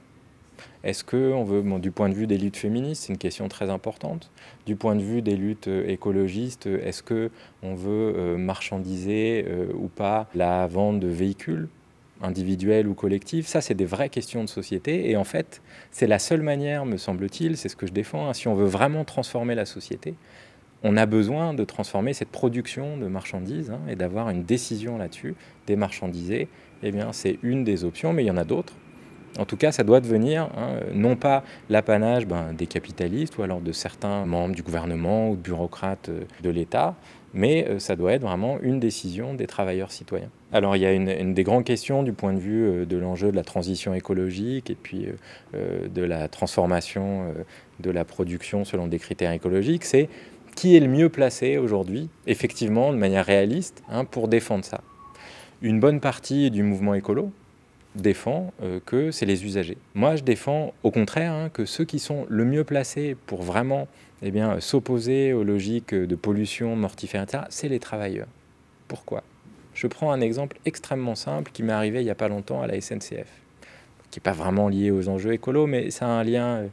Est-ce 0.84 1.04
que 1.04 1.44
veut, 1.44 1.80
du 1.80 1.92
point 1.92 2.10
de 2.10 2.14
vue 2.14 2.28
des 2.28 2.38
luttes 2.38 2.58
féministes, 2.58 3.04
c'est 3.04 3.14
une 3.14 3.18
question 3.18 3.48
très 3.48 3.70
importante. 3.70 4.32
Du 4.66 4.76
point 4.76 4.96
de 4.96 5.02
vue 5.02 5.22
des 5.22 5.36
luttes 5.36 5.68
euh, 5.68 5.88
écologistes, 5.88 6.68
est-ce 6.68 7.04
que 7.04 7.32
on 7.64 7.76
veut 7.76 8.14
euh, 8.16 8.38
marchandiser 8.38 9.46
euh, 9.48 9.68
ou 9.76 9.88
pas 9.88 10.28
la 10.36 10.68
vente 10.68 11.00
de 11.00 11.08
véhicules 11.08 11.68
individuels 12.22 12.88
ou 12.88 12.94
collectifs? 12.94 13.48
Ça, 13.48 13.62
c'est 13.62 13.74
des 13.74 13.86
vraies 13.86 14.10
questions 14.10 14.44
de 14.44 14.50
société. 14.50 15.10
Et 15.10 15.18
en 15.18 15.24
fait, 15.24 15.62
c'est 15.92 16.08
la 16.08 16.20
seule 16.20 16.42
manière, 16.42 16.86
me 16.86 16.98
semble-t-il, 16.98 17.58
c'est 17.58 17.70
ce 17.70 17.76
que 17.76 17.88
je 17.88 17.94
défends, 17.94 18.30
hein, 18.30 18.34
si 18.34 18.48
on 18.48 18.54
veut 18.54 18.68
vraiment 18.68 19.04
transformer 19.04 19.56
la 19.56 19.66
société, 19.66 20.14
on 20.84 20.96
a 20.96 21.08
besoin 21.08 21.56
de 21.56 21.64
transformer 21.64 22.14
cette 22.14 22.30
production 22.30 22.98
de 22.98 23.08
marchandises 23.08 23.72
hein, 23.72 23.82
et 23.90 23.96
d'avoir 23.96 24.30
une 24.30 24.44
décision 24.44 25.00
là-dessus, 25.00 25.36
démarchandiser. 25.66 26.48
Eh 26.84 26.92
bien, 26.92 27.12
c'est 27.14 27.40
une 27.42 27.64
des 27.64 27.84
options, 27.84 28.14
mais 28.14 28.24
il 28.24 28.28
y 28.28 28.32
en 28.32 28.38
a 28.38 28.44
d'autres. 28.44 28.76
En 29.38 29.46
tout 29.46 29.58
cas, 29.58 29.72
ça 29.72 29.84
doit 29.84 30.01
devenir 30.01 30.50
hein, 30.58 30.79
non 30.94 31.15
pas 31.15 31.44
l'apanage 31.70 32.25
ben, 32.25 32.53
des 32.53 32.67
capitalistes 32.67 33.38
ou 33.38 33.44
alors 33.44 33.62
de 33.62 33.72
certains 33.72 34.25
membres 34.25 34.56
du 34.56 34.63
gouvernement 34.63 35.29
ou 35.29 35.36
de 35.36 35.41
bureaucrates 35.41 36.10
euh, 36.10 36.24
de 36.41 36.50
l'État, 36.50 36.96
mais 37.34 37.67
euh, 37.67 37.79
ça 37.79 37.96
doit 37.96 38.13
être 38.13 38.22
vraiment 38.22 38.58
une 38.62 38.79
décision 38.79 39.34
des 39.36 39.46
travailleurs 39.46 39.91
citoyens. 39.91 40.29
Alors 40.51 40.75
il 40.75 40.82
y 40.82 40.86
a 40.86 40.94
une, 40.94 41.34
des 41.34 41.44
grandes 41.44 41.65
questions 41.65 42.03
du 42.03 42.13
point 42.13 42.34
de 42.34 42.39
vue 42.39 42.65
euh, 42.65 42.86
de 42.86 42.98
l'enjeu 42.98 43.32
de 43.32 43.36
la 43.36 43.44
transition 43.44 43.94
écologique 43.94 44.70
et 44.70 44.75
puis 44.75 45.08
de 45.53 46.01
la 46.01 46.27
transformation 46.27 47.34
de 47.79 47.91
la 47.91 48.06
production 48.06 48.65
selon 48.65 48.88
des 48.88 49.00
critères 49.00 49.32
écologiques, 49.32 49.86
c'est 49.86 50.10
qui 50.56 50.75
est 50.75 50.79
le 50.79 50.88
mieux 50.88 51.10
placé 51.10 51.58
aujourd'hui, 51.58 52.10
effectivement, 52.25 52.91
de 52.91 52.98
manière 52.98 53.25
réaliste, 53.25 53.84
hein, 53.89 54.06
pour 54.06 54.27
défendre 54.27 54.65
ça. 54.65 54.82
Une 55.62 55.79
bonne 55.79 56.00
partie 56.00 56.50
du 56.50 56.63
mouvement 56.63 56.96
écolo, 56.96 57.32
défend 58.01 58.54
euh, 58.62 58.80
que 58.86 59.12
c'est 59.12 59.25
les 59.25 59.46
usagers. 59.46 59.77
Moi, 59.96 60.16
je 60.16 60.24
défends 60.24 60.74
au 60.84 60.92
contraire 60.92 61.34
hein, 61.34 61.50
que 61.50 61.66
ceux 61.66 61.86
qui 61.86 62.00
sont 62.00 62.25
le 62.30 62.46
mieux 62.46 62.63
placés 62.63 63.16
pour 63.25 63.42
vraiment 63.42 63.88
eh 64.22 64.32
bien, 64.32 64.60
s'opposer 64.60 65.34
aux 65.34 65.44
logiques 65.44 65.94
de 65.94 66.16
pollution, 66.16 66.75
mortifère, 66.75 67.24
etc., 67.24 67.44
c'est 67.50 67.70
les 67.70 67.80
travailleurs. 67.80 68.27
Pourquoi? 68.88 69.24
Je 69.74 69.88
prends 69.88 70.12
un 70.12 70.22
exemple 70.22 70.58
extrêmement 70.66 71.16
simple 71.16 71.51
qui 71.51 71.62
m'est 71.62 71.74
arrivé 71.74 72.01
il 72.01 72.06
n'y 72.06 72.10
a 72.10 72.16
pas 72.16 72.27
longtemps 72.27 72.62
à 72.62 72.68
la 72.68 72.80
SNCF, 72.82 73.27
qui 74.10 74.20
n'est 74.20 74.24
pas 74.24 74.32
vraiment 74.32 74.70
lié 74.70 74.89
aux 74.89 75.08
enjeux 75.08 75.34
écolos, 75.34 75.68
mais 75.68 75.92
ça 75.92 76.08
a 76.08 76.10
un 76.10 76.24
lien 76.24 76.48
euh, 76.48 76.68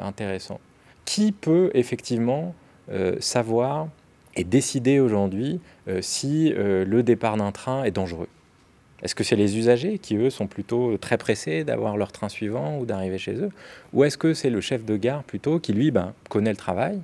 intéressant. 0.00 0.60
Qui 1.04 1.32
peut 1.32 1.70
effectivement 1.74 2.54
euh, 2.90 3.16
savoir 3.18 3.88
et 4.36 4.44
décider 4.44 4.98
aujourd'hui 4.98 5.60
si 6.00 6.52
le 6.56 7.02
départ 7.02 7.36
d'un 7.36 7.52
train 7.52 7.84
est 7.84 7.92
dangereux? 7.92 8.26
Est-ce 9.02 9.14
que 9.14 9.24
c'est 9.24 9.36
les 9.36 9.58
usagers 9.58 9.98
qui, 9.98 10.16
eux, 10.16 10.30
sont 10.30 10.46
plutôt 10.46 10.96
très 10.96 11.18
pressés 11.18 11.64
d'avoir 11.64 11.96
leur 11.96 12.12
train 12.12 12.28
suivant 12.28 12.78
ou 12.78 12.86
d'arriver 12.86 13.18
chez 13.18 13.34
eux? 13.34 13.50
Ou 13.92 14.04
est-ce 14.04 14.16
que 14.16 14.34
c'est 14.34 14.50
le 14.50 14.60
chef 14.60 14.84
de 14.84 14.96
gare 14.96 15.24
plutôt 15.24 15.58
qui, 15.58 15.72
lui, 15.72 15.90
ben, 15.90 16.14
connaît 16.28 16.50
le 16.50 16.56
travail, 16.56 17.00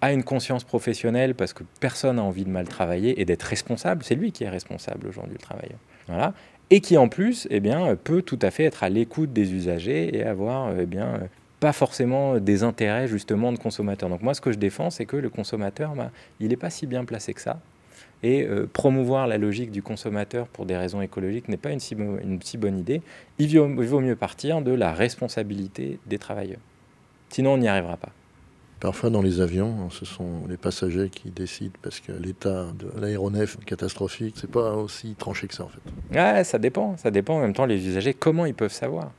a 0.00 0.12
une 0.12 0.24
conscience 0.24 0.64
professionnelle 0.64 1.34
parce 1.34 1.52
que 1.52 1.62
personne 1.80 2.16
n'a 2.16 2.22
envie 2.22 2.44
de 2.44 2.50
mal 2.50 2.66
travailler 2.66 3.20
et 3.20 3.24
d'être 3.24 3.44
responsable? 3.44 4.02
C'est 4.04 4.14
lui 4.14 4.32
qui 4.32 4.44
est 4.44 4.48
responsable 4.48 5.06
aujourd'hui, 5.06 5.34
le 5.34 5.40
travailleur. 5.40 5.78
Voilà. 6.08 6.34
Et 6.70 6.80
qui, 6.80 6.96
en 6.96 7.08
plus, 7.08 7.46
eh 7.50 7.60
peut 8.02 8.22
tout 8.22 8.38
à 8.42 8.50
fait 8.50 8.64
être 8.64 8.82
à 8.82 8.88
l'écoute 8.88 9.32
des 9.32 9.52
usagers 9.52 10.16
et 10.16 10.24
avoir 10.24 10.76
eh 10.76 10.86
bien, 10.86 11.20
pas 11.60 11.72
forcément 11.72 12.38
des 12.38 12.64
intérêts 12.64 13.06
justement 13.06 13.52
de 13.52 13.58
consommateurs. 13.58 14.08
Donc 14.08 14.22
moi, 14.22 14.34
ce 14.34 14.40
que 14.40 14.50
je 14.50 14.58
défends, 14.58 14.90
c'est 14.90 15.06
que 15.06 15.16
le 15.16 15.30
consommateur, 15.30 15.94
ben, 15.94 16.10
il 16.40 16.48
n'est 16.48 16.56
pas 16.56 16.70
si 16.70 16.86
bien 16.86 17.04
placé 17.04 17.32
que 17.32 17.40
ça. 17.40 17.60
Et 18.26 18.42
euh, 18.42 18.66
promouvoir 18.66 19.28
la 19.28 19.38
logique 19.38 19.70
du 19.70 19.84
consommateur 19.84 20.48
pour 20.48 20.66
des 20.66 20.76
raisons 20.76 21.00
écologiques 21.00 21.48
n'est 21.48 21.56
pas 21.56 21.70
une 21.70 21.78
si, 21.78 21.94
une 21.94 22.42
si, 22.42 22.58
bonne 22.58 22.76
idée. 22.76 23.00
Il 23.38 23.56
vaut, 23.56 23.68
il 23.68 23.86
vaut, 23.86 24.00
mieux 24.00 24.16
partir 24.16 24.62
de 24.62 24.72
la 24.72 24.92
responsabilité 24.92 26.00
des 26.06 26.18
travailleurs. 26.18 26.58
Sinon, 27.28 27.52
on 27.52 27.58
n'y 27.58 27.68
arrivera 27.68 27.96
pas. 27.96 28.10
Parfois, 28.80 29.10
dans 29.10 29.22
les 29.22 29.40
avions, 29.40 29.90
ce 29.90 30.04
sont 30.04 30.42
les 30.48 30.56
passagers 30.56 31.08
qui 31.08 31.30
décident 31.30 31.78
parce 31.82 32.00
que 32.00 32.10
l'état 32.10 32.66
de 32.76 33.00
l'aéronef 33.00 33.58
catastrophique. 33.64 34.34
C'est 34.40 34.50
pas 34.50 34.72
aussi 34.72 35.14
tranché 35.14 35.46
que 35.46 35.54
ça, 35.54 35.62
en 35.62 35.68
fait. 35.68 36.18
Ouais, 36.18 36.42
ça 36.42 36.58
dépend. 36.58 36.96
Ça 36.96 37.12
dépend. 37.12 37.36
En 37.36 37.42
même 37.42 37.54
temps, 37.54 37.64
les 37.64 37.86
usagers, 37.86 38.12
comment 38.12 38.44
ils 38.44 38.54
peuvent 38.54 38.72
savoir? 38.72 39.12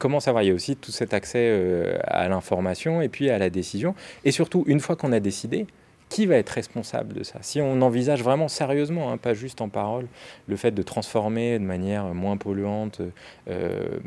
Comment 0.00 0.18
savoir? 0.18 0.42
Il 0.42 0.48
y 0.48 0.50
a 0.50 0.54
aussi 0.54 0.74
tout 0.74 0.90
cet 0.90 1.14
accès 1.14 1.48
euh, 1.48 1.96
à 2.02 2.28
l'information 2.28 3.00
et 3.00 3.08
puis 3.08 3.30
à 3.30 3.38
la 3.38 3.50
décision. 3.50 3.94
Et 4.24 4.32
surtout, 4.32 4.64
une 4.66 4.80
fois 4.80 4.96
qu'on 4.96 5.12
a 5.12 5.20
décidé, 5.20 5.68
qui 6.08 6.26
va 6.26 6.36
être 6.36 6.50
responsable 6.50 7.14
de 7.14 7.22
ça? 7.22 7.38
Si 7.42 7.60
on 7.60 7.82
envisage 7.82 8.22
vraiment 8.22 8.48
sérieusement, 8.48 9.10
hein, 9.10 9.16
pas 9.16 9.34
juste 9.34 9.60
en 9.60 9.68
parole, 9.68 10.06
le 10.46 10.56
fait 10.56 10.70
de 10.70 10.82
transformer 10.82 11.58
de 11.58 11.64
manière 11.64 12.04
moins 12.14 12.36
polluante 12.36 13.00
euh, 13.48 13.98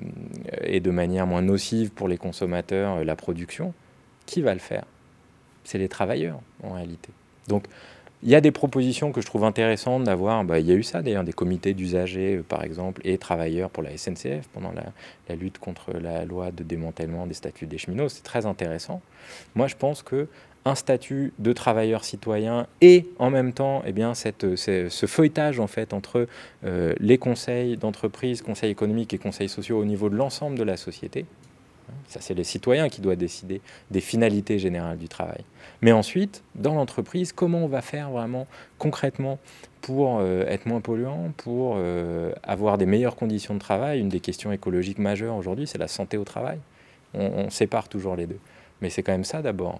et 0.61 0.79
de 0.79 0.91
manière 0.91 1.27
moins 1.27 1.41
nocive 1.41 1.91
pour 1.91 2.07
les 2.07 2.17
consommateurs 2.17 3.03
la 3.03 3.15
production, 3.15 3.73
qui 4.25 4.41
va 4.41 4.53
le 4.53 4.59
faire? 4.59 4.85
C'est 5.63 5.77
les 5.77 5.89
travailleurs 5.89 6.39
en 6.63 6.73
réalité. 6.73 7.09
Donc 7.47 7.65
il 8.23 8.29
y 8.29 8.35
a 8.35 8.41
des 8.41 8.51
propositions 8.51 9.11
que 9.11 9.21
je 9.21 9.27
trouve 9.27 9.43
intéressantes 9.43 10.03
d'avoir. 10.03 10.43
Bah, 10.43 10.59
il 10.59 10.65
y 10.65 10.71
a 10.71 10.75
eu 10.75 10.83
ça 10.83 11.01
d'ailleurs, 11.01 11.23
des 11.23 11.33
comités 11.33 11.73
d'usagers, 11.73 12.37
euh, 12.37 12.43
par 12.43 12.63
exemple, 12.63 13.01
et 13.05 13.17
travailleurs 13.17 13.69
pour 13.69 13.83
la 13.83 13.95
SNCF 13.95 14.47
pendant 14.53 14.71
la, 14.71 15.35
lutte 15.35 15.59
contre 15.59 15.93
la 15.93 16.25
loi 16.25 16.51
de 16.51 16.63
démantèlement 16.63 17.27
des 17.27 17.35
statuts 17.35 17.67
des 17.67 17.77
cheminots. 17.77 18.09
C'est 18.09 18.23
très 18.23 18.45
intéressant. 18.45 19.01
Moi, 19.55 19.67
je 19.67 19.75
pense 19.75 20.01
que 20.01 20.27
un 20.65 20.75
statut 20.75 21.33
de 21.39 21.53
travailleur 21.53 22.03
citoyen 22.03 22.67
et 22.81 23.07
en 23.19 23.29
même 23.29 23.53
temps 23.53 23.83
eh 23.85 23.93
bien, 23.93 24.13
cette, 24.13 24.55
ce 24.55 25.05
feuilletage 25.05 25.59
en 25.59 25.67
fait 25.67 25.93
entre 25.93 26.27
euh, 26.65 26.93
les 26.99 27.17
conseils 27.17 27.77
d'entreprise, 27.77 28.41
conseils 28.41 28.71
économiques 28.71 29.13
et 29.13 29.17
conseils 29.17 29.49
sociaux 29.49 29.79
au 29.79 29.85
niveau 29.85 30.09
de 30.09 30.15
l'ensemble 30.15 30.57
de 30.57 30.63
la 30.63 30.77
société, 30.77 31.25
ça, 32.07 32.21
c'est 32.21 32.33
les 32.33 32.43
citoyens 32.43 32.89
qui 32.89 33.01
doivent 33.01 33.17
décider 33.17 33.61
des 33.91 34.01
finalités 34.01 34.59
générales 34.59 34.97
du 34.97 35.07
travail. 35.07 35.43
Mais 35.81 35.91
ensuite, 35.91 36.43
dans 36.55 36.73
l'entreprise, 36.73 37.31
comment 37.31 37.59
on 37.59 37.67
va 37.67 37.81
faire 37.81 38.09
vraiment 38.11 38.47
concrètement 38.77 39.39
pour 39.81 40.19
euh, 40.19 40.43
être 40.47 40.65
moins 40.65 40.81
polluant, 40.81 41.31
pour 41.37 41.75
euh, 41.77 42.31
avoir 42.43 42.77
des 42.77 42.85
meilleures 42.85 43.15
conditions 43.15 43.53
de 43.53 43.59
travail? 43.59 43.99
Une 43.99 44.09
des 44.09 44.19
questions 44.19 44.51
écologiques 44.51 44.99
majeures 44.99 45.35
aujourd'hui, 45.35 45.67
c'est 45.67 45.77
la 45.77 45.87
santé 45.87 46.17
au 46.17 46.23
travail. 46.23 46.59
On, 47.13 47.49
sépare 47.49 47.87
toujours 47.87 48.15
les 48.15 48.27
deux. 48.27 48.39
Mais 48.81 48.89
c'est 48.89 49.03
quand 49.03 49.11
même 49.11 49.23
ça 49.23 49.41
d'abord. 49.41 49.79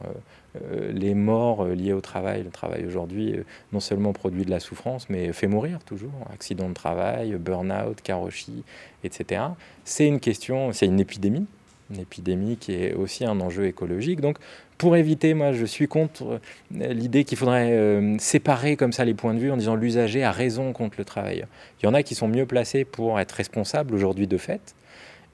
Euh, 0.55 0.91
les 0.91 1.13
morts 1.13 1.65
liées 1.65 1.93
au 1.93 2.01
travail, 2.01 2.43
le 2.43 2.49
travail 2.49 2.85
aujourd'hui, 2.85 3.35
non 3.73 3.79
seulement 3.79 4.13
produit 4.13 4.43
de 4.43 4.49
la 4.49 4.59
souffrance, 4.59 5.09
mais 5.09 5.31
fait 5.33 5.47
mourir 5.47 5.83
toujours. 5.83 6.11
Accident 6.33 6.69
de 6.69 6.73
travail, 6.73 7.35
burn-out, 7.35 8.01
karoshi, 8.01 8.63
etc. 9.03 9.41
C'est 9.83 10.07
une 10.07 10.19
question, 10.19 10.71
c'est 10.73 10.87
une 10.87 10.99
épidémie 10.99 11.45
une 11.89 12.01
épidémie 12.01 12.57
qui 12.57 12.73
est 12.73 12.93
aussi 12.93 13.25
un 13.25 13.39
enjeu 13.39 13.65
écologique. 13.65 14.21
Donc, 14.21 14.37
pour 14.77 14.95
éviter, 14.95 15.33
moi, 15.33 15.53
je 15.53 15.65
suis 15.65 15.87
contre 15.87 16.39
euh, 16.75 16.93
l'idée 16.93 17.23
qu'il 17.23 17.37
faudrait 17.37 17.71
euh, 17.71 18.17
séparer 18.19 18.75
comme 18.75 18.91
ça 18.91 19.05
les 19.05 19.13
points 19.13 19.33
de 19.33 19.39
vue 19.39 19.51
en 19.51 19.57
disant 19.57 19.75
l'usager 19.75 20.23
a 20.23 20.31
raison 20.31 20.73
contre 20.73 20.95
le 20.97 21.05
travailleur. 21.05 21.47
Il 21.81 21.85
y 21.85 21.89
en 21.89 21.93
a 21.93 22.03
qui 22.03 22.15
sont 22.15 22.27
mieux 22.27 22.45
placés 22.45 22.85
pour 22.85 23.19
être 23.19 23.31
responsables 23.31 23.93
aujourd'hui 23.93 24.27
de 24.27 24.37
fait, 24.37 24.75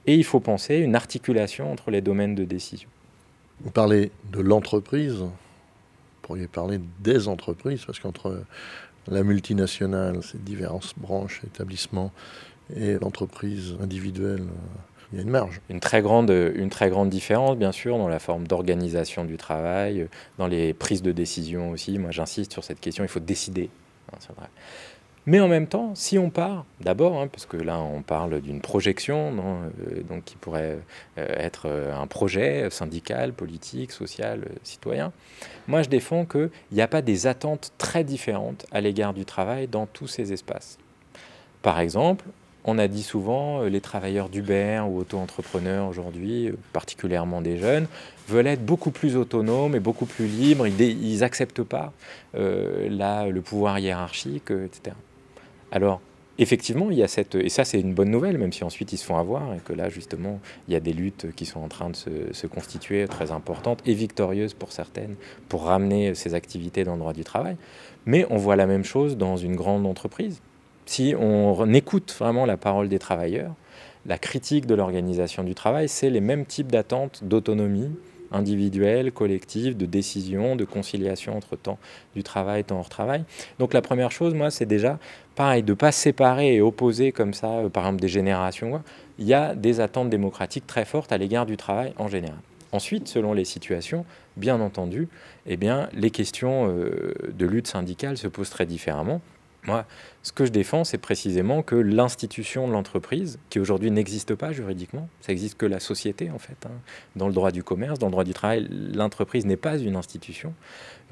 et 0.06 0.14
il 0.14 0.24
faut 0.24 0.40
penser 0.40 0.76
une 0.76 0.94
articulation 0.94 1.70
entre 1.70 1.90
les 1.90 2.00
domaines 2.00 2.34
de 2.34 2.44
décision. 2.44 2.88
Vous 3.60 3.70
parlez 3.70 4.10
de 4.32 4.40
l'entreprise, 4.40 5.14
vous 5.14 5.32
pourriez 6.22 6.46
parler 6.46 6.80
des 7.00 7.28
entreprises, 7.28 7.84
parce 7.84 8.00
qu'entre 8.00 8.42
la 9.08 9.22
multinationale, 9.22 10.22
ces 10.22 10.38
diverses 10.38 10.94
branches, 10.96 11.42
établissements, 11.46 12.12
et 12.74 12.94
l'entreprise 12.94 13.76
individuelle, 13.80 14.44
il 15.12 15.16
y 15.16 15.18
a 15.20 15.22
une 15.22 15.30
marge. 15.30 15.60
Une 15.68 15.80
très, 15.80 16.02
grande, 16.02 16.30
une 16.30 16.70
très 16.70 16.90
grande 16.90 17.10
différence, 17.10 17.56
bien 17.56 17.72
sûr, 17.72 17.98
dans 17.98 18.08
la 18.08 18.18
forme 18.18 18.46
d'organisation 18.46 19.24
du 19.24 19.36
travail, 19.36 20.08
dans 20.38 20.46
les 20.46 20.74
prises 20.74 21.02
de 21.02 21.12
décision 21.12 21.70
aussi. 21.70 21.98
Moi, 21.98 22.10
j'insiste 22.10 22.52
sur 22.52 22.64
cette 22.64 22.80
question, 22.80 23.04
il 23.04 23.08
faut 23.08 23.20
décider. 23.20 23.70
Mais 25.26 25.40
en 25.40 25.48
même 25.48 25.66
temps, 25.66 25.94
si 25.94 26.18
on 26.18 26.28
part, 26.28 26.66
d'abord, 26.80 27.18
hein, 27.18 27.28
parce 27.28 27.46
que 27.46 27.56
là 27.56 27.80
on 27.80 28.02
parle 28.02 28.42
d'une 28.42 28.60
projection, 28.60 29.32
euh, 29.32 30.02
donc 30.02 30.24
qui 30.24 30.36
pourrait 30.36 30.78
euh, 31.16 31.26
être 31.38 31.66
euh, 31.66 31.96
un 31.96 32.06
projet 32.06 32.68
syndical, 32.70 33.32
politique, 33.32 33.90
social, 33.90 34.42
citoyen, 34.62 35.12
moi 35.66 35.82
je 35.82 35.88
défends 35.88 36.26
qu'il 36.26 36.50
n'y 36.72 36.82
a 36.82 36.88
pas 36.88 37.00
des 37.00 37.26
attentes 37.26 37.72
très 37.78 38.04
différentes 38.04 38.66
à 38.70 38.82
l'égard 38.82 39.14
du 39.14 39.24
travail 39.24 39.66
dans 39.66 39.86
tous 39.86 40.08
ces 40.08 40.34
espaces. 40.34 40.76
Par 41.62 41.80
exemple, 41.80 42.26
on 42.66 42.78
a 42.78 42.86
dit 42.86 43.02
souvent, 43.02 43.62
les 43.62 43.80
travailleurs 43.80 44.28
d'Uber 44.28 44.82
ou 44.86 44.98
auto-entrepreneurs 44.98 45.88
aujourd'hui, 45.88 46.52
particulièrement 46.74 47.40
des 47.40 47.56
jeunes, 47.58 47.86
veulent 48.28 48.46
être 48.46 48.64
beaucoup 48.64 48.90
plus 48.90 49.16
autonomes 49.16 49.74
et 49.74 49.80
beaucoup 49.80 50.06
plus 50.06 50.26
libres. 50.26 50.66
Ils 50.66 51.18
n'acceptent 51.18 51.62
pas 51.62 51.92
le 52.34 53.40
pouvoir 53.40 53.78
hiérarchique, 53.78 54.50
etc. 54.50 54.94
Alors, 55.74 56.00
effectivement, 56.38 56.90
il 56.90 56.96
y 56.96 57.02
a 57.02 57.08
cette... 57.08 57.34
Et 57.34 57.48
ça, 57.48 57.64
c'est 57.64 57.80
une 57.80 57.94
bonne 57.94 58.10
nouvelle, 58.10 58.38
même 58.38 58.52
si 58.52 58.62
ensuite 58.64 58.92
ils 58.92 58.96
se 58.96 59.04
font 59.04 59.18
avoir, 59.18 59.52
et 59.54 59.58
que 59.58 59.72
là, 59.72 59.90
justement, 59.90 60.40
il 60.68 60.72
y 60.72 60.76
a 60.76 60.80
des 60.80 60.92
luttes 60.92 61.34
qui 61.34 61.44
sont 61.44 61.60
en 61.60 61.68
train 61.68 61.90
de 61.90 61.96
se, 61.96 62.46
constituer, 62.46 63.06
très 63.08 63.32
importantes 63.32 63.80
et 63.84 63.92
victorieuses 63.92 64.54
pour 64.54 64.70
certaines, 64.70 65.16
pour 65.48 65.64
ramener 65.64 66.14
ces 66.14 66.34
activités 66.34 66.84
dans 66.84 66.94
le 66.94 67.00
droit 67.00 67.12
du 67.12 67.24
travail. 67.24 67.56
Mais 68.06 68.24
on 68.30 68.36
voit 68.36 68.56
la 68.56 68.66
même 68.66 68.84
chose 68.84 69.16
dans 69.16 69.36
une 69.36 69.56
grande 69.56 69.84
entreprise 69.84 70.40
si 70.86 71.14
on 71.18 71.72
écoute 71.72 72.14
vraiment 72.18 72.44
la 72.46 72.56
parole 72.56 72.88
des 72.88 72.98
travailleurs, 72.98 73.54
la 74.06 74.18
critique 74.18 74.66
de 74.66 74.74
l'organisation 74.74 75.42
du 75.42 75.54
travail, 75.54 75.88
c'est 75.88 76.10
les 76.10 76.20
mêmes 76.20 76.44
types 76.44 76.70
d'attentes 76.70 77.24
d'autonomie 77.24 77.90
individuelle, 78.32 79.12
collective, 79.12 79.76
de 79.76 79.86
décision, 79.86 80.56
de 80.56 80.64
conciliation 80.64 81.36
entre 81.36 81.56
temps 81.56 81.78
du 82.14 82.22
travail, 82.22 82.64
temps 82.64 82.78
hors 82.78 82.88
travail. 82.88 83.24
Donc 83.58 83.72
la 83.72 83.80
première 83.80 84.10
chose, 84.10 84.34
moi, 84.34 84.50
c'est 84.50 84.66
déjà, 84.66 84.98
pareil, 85.34 85.62
de 85.62 85.72
ne 85.72 85.76
pas 85.76 85.92
séparer 85.92 86.54
et 86.54 86.60
opposer 86.60 87.12
comme 87.12 87.34
ça, 87.34 87.48
euh, 87.48 87.68
par 87.68 87.84
exemple, 87.84 88.00
des 88.00 88.08
générations. 88.08 88.82
Il 89.18 89.26
y 89.26 89.34
a 89.34 89.54
des 89.54 89.80
attentes 89.80 90.10
démocratiques 90.10 90.66
très 90.66 90.84
fortes 90.84 91.12
à 91.12 91.18
l'égard 91.18 91.46
du 91.46 91.56
travail 91.56 91.92
en 91.98 92.08
général. 92.08 92.38
Ensuite, 92.72 93.06
selon 93.06 93.34
les 93.34 93.44
situations, 93.44 94.04
bien 94.36 94.60
entendu, 94.60 95.08
eh 95.46 95.56
les 95.92 96.10
questions 96.10 96.68
euh, 96.68 97.14
de 97.32 97.46
lutte 97.46 97.68
syndicale 97.68 98.16
se 98.16 98.26
posent 98.26 98.50
très 98.50 98.66
différemment. 98.66 99.20
Moi, 99.66 99.86
ce 100.22 100.32
que 100.32 100.44
je 100.44 100.50
défends, 100.50 100.84
c'est 100.84 100.98
précisément 100.98 101.62
que 101.62 101.74
l'institution 101.74 102.68
de 102.68 102.72
l'entreprise, 102.72 103.38
qui 103.48 103.58
aujourd'hui 103.58 103.90
n'existe 103.90 104.34
pas 104.34 104.52
juridiquement, 104.52 105.08
ça 105.22 105.32
existe 105.32 105.56
que 105.56 105.64
la 105.64 105.80
société 105.80 106.30
en 106.30 106.38
fait, 106.38 106.66
hein. 106.66 106.72
dans 107.16 107.28
le 107.28 107.32
droit 107.32 107.50
du 107.50 107.62
commerce, 107.62 107.98
dans 107.98 108.08
le 108.08 108.12
droit 108.12 108.24
du 108.24 108.34
travail, 108.34 108.68
l'entreprise 108.94 109.46
n'est 109.46 109.56
pas 109.56 109.78
une 109.78 109.96
institution, 109.96 110.52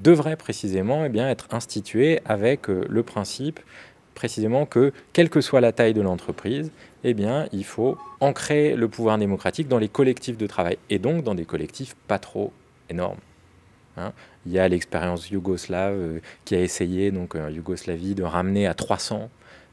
devrait 0.00 0.37
précisément 0.37 1.06
eh 1.06 1.18
être 1.18 1.48
instituée 1.52 2.20
avec 2.26 2.68
euh, 2.68 2.85
le 2.90 3.02
principe 3.02 3.61
précisément 4.14 4.66
que, 4.66 4.92
quelle 5.12 5.31
que 5.31 5.40
soit 5.40 5.61
la 5.61 5.72
taille 5.72 5.94
de 5.94 6.01
l'entreprise, 6.01 6.70
eh 7.05 7.14
bien, 7.14 7.46
il 7.53 7.64
faut 7.64 7.98
ancrer 8.20 8.77
le 8.77 8.88
pouvoir 8.88 9.18
démocratique 9.18 9.68
dans 9.68 9.79
les 9.79 9.88
collectifs 9.88 10.37
de 10.37 10.46
travail, 10.46 10.79
et 10.90 10.98
donc 10.98 11.25
dans 11.25 11.35
des 11.35 11.44
collectifs 11.44 11.94
pas 12.09 12.18
trop 12.18 12.53
énormes. 12.90 13.20
Hein. 13.96 14.12
Il 14.46 14.53
y 14.53 14.59
a 14.59 14.68
l'expérience 14.68 15.31
yougoslave 15.31 15.94
euh, 15.94 16.20
qui 16.44 16.55
a 16.55 16.61
essayé, 16.61 17.11
donc 17.11 17.35
en 17.35 17.48
Yougoslavie, 17.48 18.14
de 18.14 18.22
ramener 18.22 18.66
à 18.66 18.75
300 18.75 19.29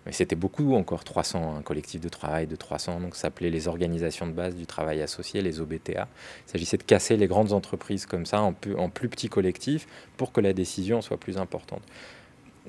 mais 0.05 0.13
c'était 0.13 0.35
beaucoup 0.35 0.73
encore 0.73 1.03
300, 1.03 1.57
un 1.57 1.61
collectif 1.61 2.01
de 2.01 2.09
travail 2.09 2.47
de 2.47 2.55
300, 2.55 3.01
donc 3.01 3.15
ça 3.15 3.23
s'appelait 3.23 3.49
les 3.49 3.67
organisations 3.67 4.25
de 4.25 4.31
base 4.31 4.55
du 4.55 4.65
travail 4.65 5.01
associé, 5.01 5.41
les 5.41 5.59
OBTA. 5.59 6.07
Il 6.47 6.51
s'agissait 6.51 6.77
de 6.77 6.83
casser 6.83 7.17
les 7.17 7.27
grandes 7.27 7.53
entreprises 7.53 8.05
comme 8.05 8.25
ça 8.25 8.41
en, 8.41 8.55
en 8.77 8.89
plus 8.89 9.09
petits 9.09 9.29
collectifs 9.29 9.87
pour 10.17 10.31
que 10.31 10.41
la 10.41 10.53
décision 10.53 11.01
soit 11.01 11.17
plus 11.17 11.37
importante. 11.37 11.83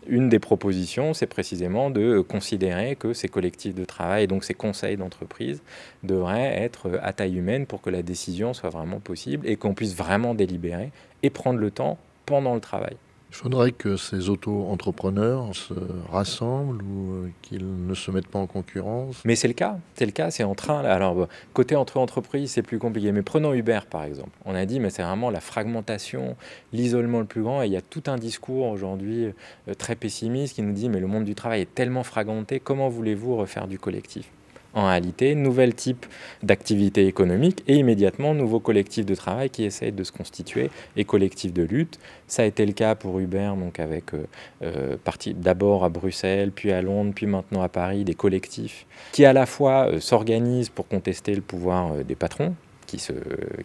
Une 0.06 0.28
des 0.28 0.38
propositions, 0.38 1.12
c'est 1.14 1.26
précisément 1.26 1.90
de 1.90 2.20
considérer 2.20 2.96
que 2.96 3.12
ces 3.12 3.28
collectifs 3.28 3.74
de 3.74 3.84
travail, 3.84 4.26
donc 4.26 4.44
ces 4.44 4.54
conseils 4.54 4.96
d'entreprise, 4.96 5.62
devraient 6.02 6.62
être 6.62 6.98
à 7.02 7.12
taille 7.12 7.36
humaine 7.36 7.66
pour 7.66 7.82
que 7.82 7.90
la 7.90 8.02
décision 8.02 8.54
soit 8.54 8.70
vraiment 8.70 9.00
possible 9.00 9.46
et 9.46 9.56
qu'on 9.56 9.74
puisse 9.74 9.94
vraiment 9.94 10.34
délibérer 10.34 10.90
et 11.22 11.30
prendre 11.30 11.58
le 11.58 11.70
temps 11.70 11.98
pendant 12.24 12.54
le 12.54 12.60
travail. 12.60 12.96
Il 13.30 13.36
faudrait 13.36 13.70
que 13.70 13.96
ces 13.96 14.28
auto-entrepreneurs 14.28 15.54
se 15.54 15.72
rassemblent 16.10 16.82
ou 16.82 17.12
euh, 17.12 17.30
qu'ils 17.42 17.86
ne 17.86 17.94
se 17.94 18.10
mettent 18.10 18.26
pas 18.26 18.40
en 18.40 18.48
concurrence. 18.48 19.22
Mais 19.24 19.36
c'est 19.36 19.46
le 19.46 19.54
cas, 19.54 19.78
c'est 19.94 20.04
le 20.04 20.10
cas, 20.10 20.32
c'est 20.32 20.42
en 20.42 20.56
train. 20.56 20.80
Alors, 20.80 21.28
côté 21.52 21.76
entre 21.76 21.98
entreprises, 21.98 22.50
c'est 22.50 22.62
plus 22.62 22.80
compliqué. 22.80 23.12
Mais 23.12 23.22
prenons 23.22 23.54
Uber, 23.54 23.80
par 23.88 24.02
exemple. 24.02 24.30
On 24.44 24.54
a 24.56 24.66
dit, 24.66 24.80
mais 24.80 24.90
c'est 24.90 25.04
vraiment 25.04 25.30
la 25.30 25.40
fragmentation, 25.40 26.36
l'isolement 26.72 27.20
le 27.20 27.24
plus 27.24 27.42
grand. 27.42 27.62
Et 27.62 27.66
il 27.66 27.72
y 27.72 27.76
a 27.76 27.82
tout 27.82 28.02
un 28.08 28.16
discours 28.16 28.66
aujourd'hui 28.66 29.26
euh, 29.26 29.74
très 29.78 29.94
pessimiste 29.94 30.56
qui 30.56 30.62
nous 30.62 30.72
dit, 30.72 30.88
mais 30.88 30.98
le 30.98 31.06
monde 31.06 31.24
du 31.24 31.36
travail 31.36 31.60
est 31.60 31.74
tellement 31.74 32.02
fragmenté, 32.02 32.58
comment 32.58 32.88
voulez-vous 32.88 33.36
refaire 33.36 33.68
du 33.68 33.78
collectif? 33.78 34.28
En 34.74 34.86
réalité, 34.86 35.34
nouvel 35.34 35.74
type 35.74 36.06
d'activité 36.42 37.06
économique 37.06 37.62
et 37.66 37.76
immédiatement 37.76 38.34
nouveau 38.34 38.60
collectif 38.60 39.04
de 39.06 39.14
travail 39.14 39.50
qui 39.50 39.64
essaye 39.64 39.92
de 39.92 40.04
se 40.04 40.12
constituer 40.12 40.70
et 40.96 41.04
collectif 41.04 41.52
de 41.52 41.62
lutte. 41.62 41.98
Ça 42.26 42.42
a 42.42 42.44
été 42.44 42.64
le 42.64 42.72
cas 42.72 42.94
pour 42.94 43.18
Uber, 43.18 43.52
donc 43.58 43.80
avec 43.80 44.14
euh, 44.14 44.26
euh 44.62 44.96
d'abord 45.34 45.84
à 45.84 45.88
Bruxelles, 45.88 46.52
puis 46.52 46.72
à 46.72 46.82
Londres, 46.82 47.12
puis 47.14 47.26
maintenant 47.26 47.62
à 47.62 47.68
Paris, 47.68 48.04
des 48.04 48.14
collectifs 48.14 48.86
qui 49.12 49.24
à 49.24 49.32
la 49.32 49.46
fois 49.46 49.88
euh, 49.88 50.00
s'organisent 50.00 50.68
pour 50.68 50.86
contester 50.86 51.34
le 51.34 51.40
pouvoir 51.40 52.04
des 52.04 52.14
patrons, 52.14 52.54
qui, 52.86 52.98
se, 52.98 53.12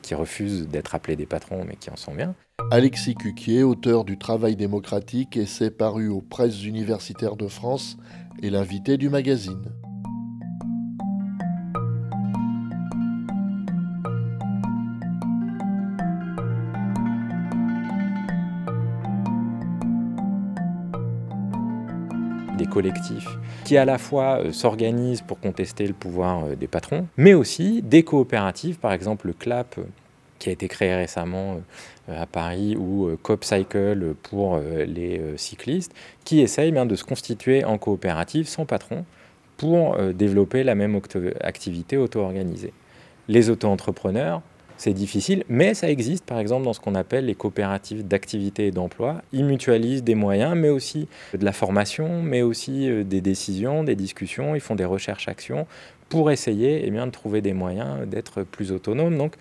qui 0.02 0.16
refusent 0.16 0.68
d'être 0.68 0.96
appelés 0.96 1.16
des 1.16 1.26
patrons, 1.26 1.66
mais 1.68 1.76
qui 1.76 1.90
en 1.90 1.96
sont 1.96 2.14
bien. 2.14 2.36
Alexis 2.72 3.16
Cuquier, 3.16 3.64
auteur 3.64 4.06
du 4.06 4.18
Travail 4.18 4.56
démocratique, 4.56 5.40
s'est 5.48 5.72
paru 5.72 6.10
aux 6.10 6.22
presses 6.22 6.64
universitaires 6.64 7.36
de 7.36 7.48
France, 7.48 7.98
et 8.42 8.50
l'invité 8.50 8.98
du 8.98 9.10
magazine. 9.10 9.64
Collectifs 22.76 23.30
qui 23.64 23.78
à 23.78 23.86
la 23.86 23.98
fois 23.98 24.42
euh, 24.42 24.52
s'organisent 24.52 25.22
pour 25.22 25.40
contester 25.40 25.88
le 25.88 25.94
pouvoir 25.94 26.44
euh, 26.44 26.56
des 26.56 26.68
patrons, 26.68 27.08
mais 27.16 27.34
aussi 27.34 27.82
des 27.82 28.04
coopératives, 28.04 28.78
par 28.80 28.92
exemple 28.92 29.28
le 29.28 29.34
CLAP 29.34 29.80
qui 30.40 30.50
a 30.50 30.52
été 30.52 30.68
créé 30.68 30.94
récemment 30.94 31.62
à 32.10 32.26
Paris 32.26 32.76
ou 32.76 33.10
CopCycle 33.24 34.16
pour 34.22 34.60
les 34.86 35.22
cyclistes, 35.38 35.94
qui 36.26 36.42
essayent 36.42 36.74
bien 36.74 36.86
de 36.86 36.96
se 36.96 37.06
constituer 37.06 37.64
en 37.64 37.78
coopérative 37.78 38.46
sans 38.46 38.66
patron 38.66 39.06
pour 39.56 39.98
développer 40.14 40.66
la 40.66 40.76
même 40.76 41.00
activité 41.40 41.96
auto-organisée. 41.96 42.74
Les 43.30 43.50
auto-entrepreneurs, 43.50 44.42
c'est 44.78 44.94
difficile, 44.94 45.44
mais 45.48 45.74
ça 45.74 45.90
existe 45.90 46.26
par 46.26 46.40
exemple 46.40 46.66
dans 46.66 46.74
ce 46.74 46.80
qu'on 46.80 46.96
appelle 46.96 47.26
les 47.26 47.36
coopératives 47.36 48.06
d'activité 48.06 48.68
et 48.68 48.72
d'emploi. 48.72 49.22
Ils 49.32 49.46
mutualisent 49.46 50.04
des 50.04 50.16
moyens, 50.16 50.56
mais 50.56 50.70
aussi 50.70 51.08
de 51.34 51.46
la 51.46 51.54
formation, 51.54 52.22
mais 52.22 52.42
aussi 52.42 52.90
euh, 52.90 53.04
des 53.04 53.22
décisions, 53.22 53.84
des 53.84 53.96
discussions. 53.96 54.56
Ils 54.56 54.62
font 54.62 54.76
des 54.76 54.86
recherches-actions 54.86 55.66
pour 56.10 56.30
essayer 56.32 56.84
eh 56.86 56.92
bien, 56.92 57.08
de 57.08 57.12
trouver 57.12 57.42
des 57.42 57.54
moyens 57.54 58.08
d'être 58.08 58.44
plus 58.44 58.72
autonomes. 58.72 59.18
Donc, 59.18 59.36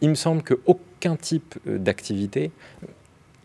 il 0.00 0.10
me 0.10 0.14
semble 0.14 0.42
qu'aucun 0.42 1.16
type 1.16 1.56
euh, 1.66 1.78
d'activité, 1.78 2.50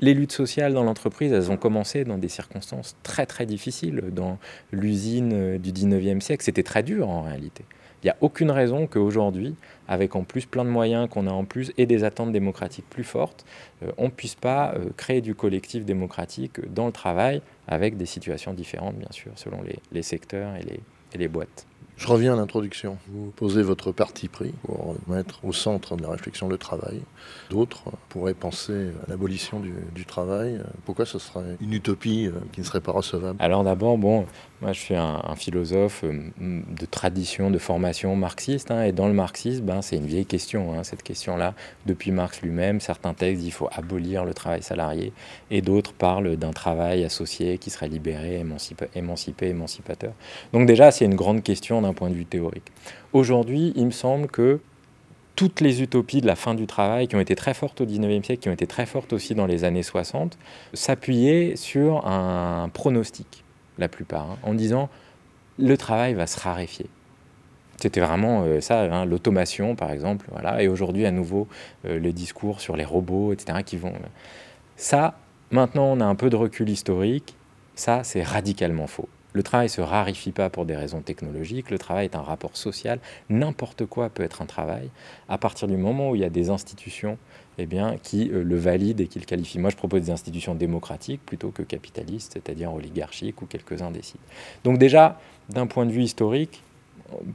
les 0.01 0.13
luttes 0.13 0.33
sociales 0.33 0.73
dans 0.73 0.83
l'entreprise, 0.83 1.31
elles 1.31 1.51
ont 1.51 1.57
commencé 1.57 2.03
dans 2.03 2.17
des 2.17 2.27
circonstances 2.27 2.95
très 3.03 3.25
très 3.25 3.45
difficiles. 3.45 4.03
Dans 4.11 4.37
l'usine 4.71 5.31
euh, 5.33 5.57
du 5.57 5.71
19e 5.71 6.19
siècle, 6.19 6.43
c'était 6.43 6.63
très 6.63 6.83
dur 6.83 7.09
en 7.09 7.21
réalité. 7.21 7.63
Il 8.03 8.07
n'y 8.07 8.11
a 8.11 8.17
aucune 8.21 8.51
raison 8.51 8.85
qu'aujourd'hui, 8.87 9.55
avec 9.87 10.15
en 10.15 10.23
plus 10.23 10.45
plein 10.45 10.65
de 10.65 10.69
moyens 10.69 11.07
qu'on 11.09 11.27
a 11.27 11.31
en 11.31 11.45
plus 11.45 11.71
et 11.77 11.85
des 11.85 12.03
attentes 12.03 12.31
démocratiques 12.31 12.89
plus 12.89 13.03
fortes, 13.03 13.45
euh, 13.83 13.91
on 13.97 14.05
ne 14.05 14.11
puisse 14.11 14.35
pas 14.35 14.73
euh, 14.73 14.89
créer 14.97 15.21
du 15.21 15.35
collectif 15.35 15.85
démocratique 15.85 16.59
dans 16.73 16.85
le 16.85 16.91
travail 16.91 17.41
avec 17.67 17.95
des 17.97 18.05
situations 18.05 18.53
différentes, 18.53 18.95
bien 18.95 19.11
sûr, 19.11 19.31
selon 19.35 19.59
les, 19.91 20.03
secteurs 20.03 20.55
et 20.55 21.17
les 21.17 21.27
boîtes. 21.27 21.65
Je 21.97 22.07
reviens 22.07 22.33
à 22.33 22.35
l'introduction. 22.35 22.97
Vous 23.07 23.31
posez 23.35 23.61
votre 23.61 23.91
parti 23.91 24.27
pris 24.27 24.53
pour 24.63 24.95
mettre 25.07 25.43
au 25.43 25.53
centre 25.53 25.95
de 25.95 26.03
la 26.03 26.09
réflexion 26.09 26.47
le 26.47 26.57
travail. 26.57 27.01
D'autres 27.49 27.83
pourraient 28.09 28.33
penser 28.33 28.91
à 29.05 29.09
l'abolition 29.09 29.59
du, 29.59 30.05
travail. 30.05 30.59
Pourquoi 30.85 31.05
ce 31.05 31.17
serait 31.17 31.55
une 31.61 31.73
utopie 31.73 32.27
euh, 32.27 32.31
qui 32.51 32.59
ne 32.59 32.65
serait 32.65 32.81
pas 32.81 32.91
recevable? 32.91 33.37
Alors 33.39 33.63
d'abord, 33.63 33.97
bon, 33.97 34.25
moi 34.61 34.73
je 34.73 34.79
suis 34.79 34.95
un, 34.95 35.21
philosophe 35.35 36.03
euh, 36.03 36.29
de 36.39 36.85
tradition, 36.85 37.49
de 37.49 37.57
formation 37.57 38.15
marxiste, 38.15 38.69
hein, 38.69 38.83
et 38.83 38.91
dans 38.91 39.07
le 39.07 39.13
marxisme, 39.13 39.63
ben, 39.63 39.81
c'est 39.81 39.95
une 39.95 40.05
vieille 40.05 40.25
question, 40.25 40.73
hein, 40.73 40.83
cette 40.83 41.03
question-là. 41.03 41.53
Depuis 41.85 42.11
Marx 42.11 42.41
lui-même, 42.41 42.81
certains 42.81 43.13
textes 43.13 43.43
qu'il 43.43 43.51
faut 43.53 43.69
abolir 43.71 44.25
le 44.25 44.33
travail 44.33 44.61
salarié, 44.61 45.13
et 45.51 45.61
d'autres 45.61 45.93
parlent 45.93 46.35
d'un 46.35 46.51
travail 46.51 47.05
associé 47.05 47.57
qui 47.57 47.69
serait 47.69 47.87
libéré, 47.87 48.43
émancipé 48.93 49.47
émancipateur. 49.47 50.13
Donc 50.51 50.67
déjà, 50.67 50.91
c'est 50.91 51.05
une 51.05 51.15
grande 51.15 51.43
question 51.43 51.72
d'un 51.81 51.93
point 51.93 52.09
de 52.09 52.15
vue 52.15 52.25
théorique. 52.25 52.71
Aujourd'hui, 53.13 53.73
il 53.75 53.85
me 53.85 53.91
semble 53.91 54.27
que 54.27 54.59
toutes 55.35 55.61
les 55.61 55.81
utopies 55.81 56.21
de 56.21 56.27
la 56.27 56.35
fin 56.35 56.53
du 56.53 56.67
travail, 56.67 57.07
qui 57.07 57.15
ont 57.15 57.19
été 57.19 57.35
très 57.35 57.53
fortes 57.53 57.81
au 57.81 57.85
19e 57.85 58.23
siècle, 58.23 58.41
qui 58.41 58.49
ont 58.49 58.53
été 58.53 58.67
très 58.67 58.85
fortes 58.85 59.13
aussi 59.13 59.35
dans 59.35 59.47
les 59.47 59.63
années 59.63 59.83
60, 59.83 60.37
s'appuyaient 60.73 61.55
sur 61.55 62.05
un 62.07 62.69
pronostic, 62.69 63.43
la 63.77 63.87
plupart, 63.87 64.31
hein, 64.31 64.37
en 64.43 64.53
disant 64.53 64.89
le 65.57 65.77
travail 65.77 66.13
va 66.13 66.27
se 66.27 66.39
raréfier. 66.39 66.87
C'était 67.77 67.99
vraiment 67.99 68.43
euh, 68.43 68.61
ça, 68.61 68.81
hein, 68.81 69.05
l'automation 69.05 69.75
par 69.75 69.91
exemple, 69.91 70.27
voilà. 70.31 70.61
Et 70.61 70.67
aujourd'hui, 70.67 71.05
à 71.05 71.11
nouveau, 71.11 71.47
euh, 71.85 71.99
le 71.99 72.13
discours 72.13 72.61
sur 72.61 72.77
les 72.77 72.85
robots, 72.85 73.33
etc., 73.33 73.59
qui 73.65 73.77
vont. 73.77 73.93
Euh, 73.93 74.07
ça, 74.75 75.17
maintenant, 75.51 75.85
on 75.85 75.99
a 75.99 76.05
un 76.05 76.15
peu 76.15 76.29
de 76.29 76.35
recul 76.35 76.69
historique. 76.69 77.35
Ça, 77.75 78.03
c'est 78.03 78.21
radicalement 78.21 78.87
faux. 78.87 79.09
Le 79.33 79.43
travail 79.43 79.65
ne 79.65 79.71
se 79.71 79.81
raréfie 79.81 80.31
pas 80.31 80.49
pour 80.49 80.65
des 80.65 80.75
raisons 80.75 81.01
technologiques, 81.01 81.71
le 81.71 81.79
travail 81.79 82.05
est 82.05 82.15
un 82.15 82.21
rapport 82.21 82.55
social, 82.55 82.99
n'importe 83.29 83.85
quoi 83.85 84.09
peut 84.09 84.23
être 84.23 84.41
un 84.41 84.45
travail, 84.45 84.89
à 85.27 85.37
partir 85.37 85.67
du 85.67 85.77
moment 85.77 86.11
où 86.11 86.15
il 86.15 86.21
y 86.21 86.25
a 86.25 86.29
des 86.29 86.49
institutions 86.49 87.17
eh 87.57 87.65
bien, 87.65 87.97
qui 88.01 88.29
euh, 88.31 88.43
le 88.43 88.55
valident 88.55 89.01
et 89.01 89.07
qui 89.07 89.19
le 89.19 89.25
qualifient. 89.25 89.59
Moi, 89.59 89.69
je 89.69 89.75
propose 89.75 90.01
des 90.01 90.11
institutions 90.11 90.55
démocratiques 90.55 91.21
plutôt 91.25 91.49
que 91.49 91.61
capitalistes, 91.61 92.33
c'est-à-dire 92.33 92.73
oligarchiques 92.73 93.41
où 93.41 93.45
quelques-uns 93.45 93.91
décident. 93.91 94.23
Donc 94.63 94.77
déjà, 94.77 95.19
d'un 95.49 95.67
point 95.67 95.85
de 95.85 95.91
vue 95.91 96.03
historique, 96.03 96.63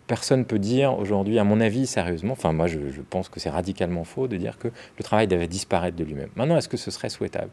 personne 0.06 0.40
ne 0.40 0.44
peut 0.44 0.58
dire 0.58 0.98
aujourd'hui, 0.98 1.38
à 1.38 1.44
mon 1.44 1.60
avis, 1.60 1.86
sérieusement, 1.86 2.32
enfin 2.32 2.52
moi 2.52 2.66
je, 2.66 2.90
je 2.90 3.00
pense 3.00 3.28
que 3.28 3.38
c'est 3.38 3.50
radicalement 3.50 4.04
faux 4.04 4.26
de 4.26 4.36
dire 4.36 4.58
que 4.58 4.68
le 4.68 5.04
travail 5.04 5.28
devait 5.28 5.46
disparaître 5.46 5.96
de 5.96 6.04
lui-même. 6.04 6.30
Maintenant, 6.36 6.56
est-ce 6.56 6.68
que 6.68 6.76
ce 6.76 6.90
serait 6.90 7.10
souhaitable? 7.10 7.50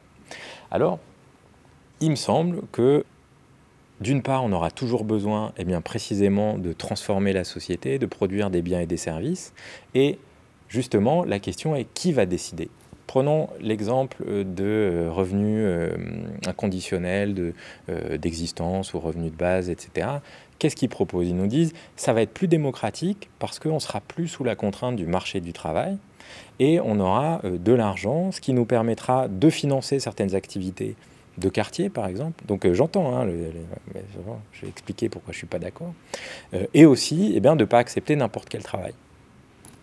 Alors, 0.71 0.99
il 2.01 2.10
me 2.10 2.15
semble 2.15 2.62
que 2.71 3.05
d'une 4.01 4.21
part, 4.21 4.43
on 4.43 4.51
aura 4.51 4.71
toujours 4.71 5.05
besoin 5.05 5.53
eh 5.58 5.63
bien, 5.63 5.81
précisément 5.81 6.58
de 6.58 6.73
transformer 6.73 7.34
la 7.34 7.43
société, 7.43 7.97
de 7.97 8.05
produire 8.05 8.49
des 8.49 8.62
biens 8.62 8.81
et 8.81 8.86
des 8.86 8.97
services. 8.97 9.53
Et 9.93 10.19
justement, 10.67 11.23
la 11.23 11.39
question 11.39 11.75
est 11.75 11.88
qui 11.93 12.12
va 12.12 12.25
décider? 12.25 12.69
Prenons 13.08 13.49
l'exemple 13.62 14.23
de 14.25 14.63
euh, 14.63 15.12
revenus 15.12 15.62
euh, 15.62 15.95
inconditionnels, 16.47 17.53
euh, 17.89 18.17
d'existence 18.17 18.93
ou 18.93 18.99
revenus 18.99 19.31
de 19.31 19.38
base, 19.38 19.69
etc. 19.69 20.08
Qu'est-ce 20.58 20.75
qu'ils 20.75 20.89
proposent? 20.89 21.27
Ils 21.27 21.36
nous 21.36 21.47
disent 21.47 21.73
ça 21.95 22.13
va 22.13 22.21
être 22.21 22.34
plus 22.34 22.47
démocratique 22.47 23.29
parce 23.39 23.60
qu'on 23.60 23.79
sera 23.79 24.01
plus 24.01 24.27
sous 24.27 24.43
la 24.43 24.55
contrainte 24.55 24.95
du 24.95 25.05
marché 25.05 25.39
du 25.39 25.53
travail 25.53 25.97
et 26.60 26.79
on 26.79 26.99
aura 26.99 27.41
de 27.43 27.73
l'argent, 27.73 28.31
ce 28.31 28.41
qui 28.41 28.53
nous 28.53 28.65
permettra 28.65 29.27
de 29.27 29.49
financer 29.49 29.99
certaines 29.99 30.34
activités 30.34 30.95
de 31.37 31.49
quartier, 31.49 31.89
par 31.89 32.07
exemple. 32.07 32.43
Donc 32.45 32.65
euh, 32.65 32.73
j'entends, 32.73 33.15
hein, 33.15 33.27
je 34.51 34.61
vais 34.61 34.69
expliquer 34.69 35.09
pourquoi 35.09 35.31
je 35.31 35.37
ne 35.37 35.39
suis 35.39 35.47
pas 35.47 35.59
d'accord. 35.59 35.93
Euh, 36.53 36.65
et 36.73 36.85
aussi 36.85 37.33
eh 37.35 37.39
bien, 37.39 37.55
de 37.55 37.61
ne 37.61 37.65
pas 37.65 37.79
accepter 37.79 38.15
n'importe 38.15 38.49
quel 38.49 38.63
travail. 38.63 38.93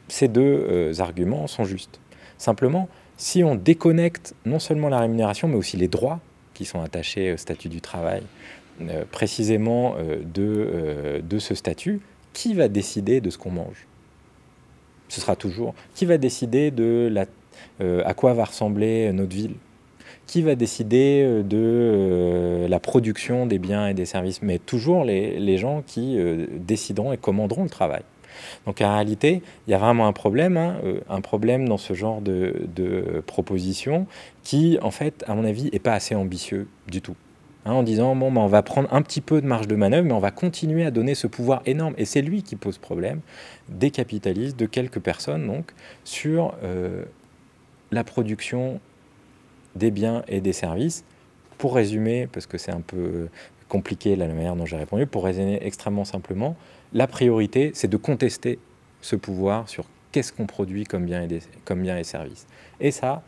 Ces 0.08 0.28
deux 0.28 0.42
euh, 0.42 0.92
arguments 0.98 1.46
sont 1.46 1.64
justes. 1.64 2.00
Simplement, 2.38 2.88
si 3.16 3.44
on 3.44 3.54
déconnecte 3.54 4.34
non 4.44 4.58
seulement 4.58 4.88
la 4.88 5.00
rémunération, 5.00 5.48
mais 5.48 5.56
aussi 5.56 5.76
les 5.76 5.88
droits 5.88 6.20
qui 6.54 6.64
sont 6.64 6.80
attachés 6.80 7.32
au 7.32 7.36
statut 7.36 7.68
du 7.68 7.80
travail, 7.80 8.22
précisément 9.12 9.94
de, 10.34 11.22
de 11.22 11.38
ce 11.38 11.54
statut, 11.54 12.00
qui 12.32 12.52
va 12.52 12.66
décider 12.68 13.20
de 13.20 13.30
ce 13.30 13.38
qu'on 13.38 13.52
mange? 13.52 13.86
Ce 15.08 15.20
sera 15.20 15.36
toujours 15.36 15.74
qui 15.94 16.04
va 16.04 16.18
décider 16.18 16.72
de 16.72 17.08
la, 17.12 17.26
à 18.04 18.14
quoi 18.14 18.34
va 18.34 18.44
ressembler 18.44 19.12
notre 19.12 19.34
ville? 19.34 19.54
Qui 20.26 20.42
va 20.42 20.54
décider 20.54 21.22
euh, 21.24 21.42
de 21.42 21.58
euh, 21.58 22.68
la 22.68 22.80
production 22.80 23.46
des 23.46 23.58
biens 23.58 23.88
et 23.88 23.94
des 23.94 24.06
services 24.06 24.42
Mais 24.42 24.58
toujours 24.58 25.04
les, 25.04 25.58
gens 25.58 25.82
qui 25.86 26.18
euh, 26.18 26.46
décideront 26.56 27.12
et 27.12 27.16
commanderont 27.16 27.64
le 27.64 27.70
travail. 27.70 28.02
Donc 28.66 28.80
en 28.80 28.94
réalité, 28.94 29.42
il 29.66 29.70
y 29.70 29.74
a 29.74 29.78
vraiment 29.78 30.06
un 30.06 30.12
problème, 30.12 30.56
hein, 30.56 30.76
un 31.08 31.20
problème 31.20 31.68
dans 31.68 31.76
ce 31.76 31.92
genre 31.92 32.20
de, 32.22 33.22
proposition 33.26 34.06
qui, 34.42 34.78
en 34.80 34.90
fait, 34.90 35.22
à 35.28 35.34
mon 35.34 35.44
avis, 35.44 35.70
n'est 35.70 35.78
pas 35.78 35.92
assez 35.92 36.14
ambitieux 36.14 36.66
du 36.88 37.02
tout. 37.02 37.14
Hein, 37.66 37.72
en 37.72 37.82
disant, 37.82 38.16
bon, 38.16 38.32
ben, 38.32 38.40
on 38.40 38.46
va 38.46 38.62
prendre 38.62 38.92
un 38.92 39.02
petit 39.02 39.20
peu 39.20 39.40
de 39.40 39.46
marge 39.46 39.68
de 39.68 39.76
manœuvre, 39.76 40.06
mais 40.06 40.14
on 40.14 40.18
va 40.18 40.30
continuer 40.30 40.84
à 40.84 40.90
donner 40.90 41.14
ce 41.14 41.26
pouvoir 41.26 41.62
énorme. 41.66 41.94
Et 41.98 42.06
c'est 42.06 42.22
lui 42.22 42.42
qui 42.42 42.56
pose 42.56 42.78
problème 42.78 43.20
des 43.68 43.90
capitalistes, 43.90 44.58
de 44.58 44.66
quelques 44.66 45.00
personnes, 45.00 45.46
donc, 45.46 45.72
sur 46.04 46.54
la 47.92 48.02
production 48.02 48.80
des 49.76 49.90
biens 49.90 50.22
et 50.28 50.40
des 50.40 50.52
services. 50.52 51.04
Pour 51.58 51.74
résumer, 51.74 52.28
parce 52.32 52.46
que 52.46 52.58
c'est 52.58 52.72
un 52.72 52.80
peu 52.80 53.28
compliqué 53.68 54.16
la 54.16 54.26
manière 54.26 54.56
dont 54.56 54.66
j'ai 54.66 54.76
répondu, 54.76 55.06
pour 55.06 55.24
résumer 55.24 55.58
extrêmement 55.62 56.04
simplement, 56.04 56.56
la 56.92 57.06
priorité, 57.06 57.70
c'est 57.74 57.88
de 57.88 57.96
contester 57.96 58.58
ce 59.00 59.16
pouvoir 59.16 59.68
sur 59.68 59.84
qu'est-ce 60.12 60.32
qu'on 60.32 60.46
produit 60.46 60.84
comme 60.84 61.06
biens 61.06 61.26
et, 61.26 62.00
et 62.00 62.04
services. 62.04 62.46
Et 62.80 62.90
ça, 62.90 63.22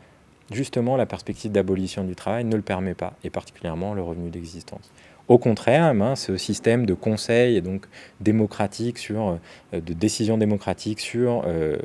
justement, 0.51 0.97
la 0.97 1.05
perspective 1.05 1.51
d'abolition 1.51 2.03
du 2.03 2.15
travail 2.15 2.45
ne 2.45 2.55
le 2.55 2.61
permet 2.61 2.93
pas, 2.93 3.13
et 3.23 3.29
particulièrement 3.29 3.93
le 3.93 4.01
revenu 4.01 4.29
d'existence. 4.29 4.91
Au 5.27 5.39
contraire, 5.39 5.85
hein, 5.85 6.15
ce 6.15 6.37
système 6.37 6.85
de 6.85 6.93
conseil 6.93 7.59
donc 7.61 7.87
démocratique 8.21 8.99
sur, 8.99 9.39
euh, 9.73 9.81
de 9.81 9.93
décision 9.93 10.37
démocratique 10.37 10.99
sur 10.99 11.43
euh, 11.47 11.77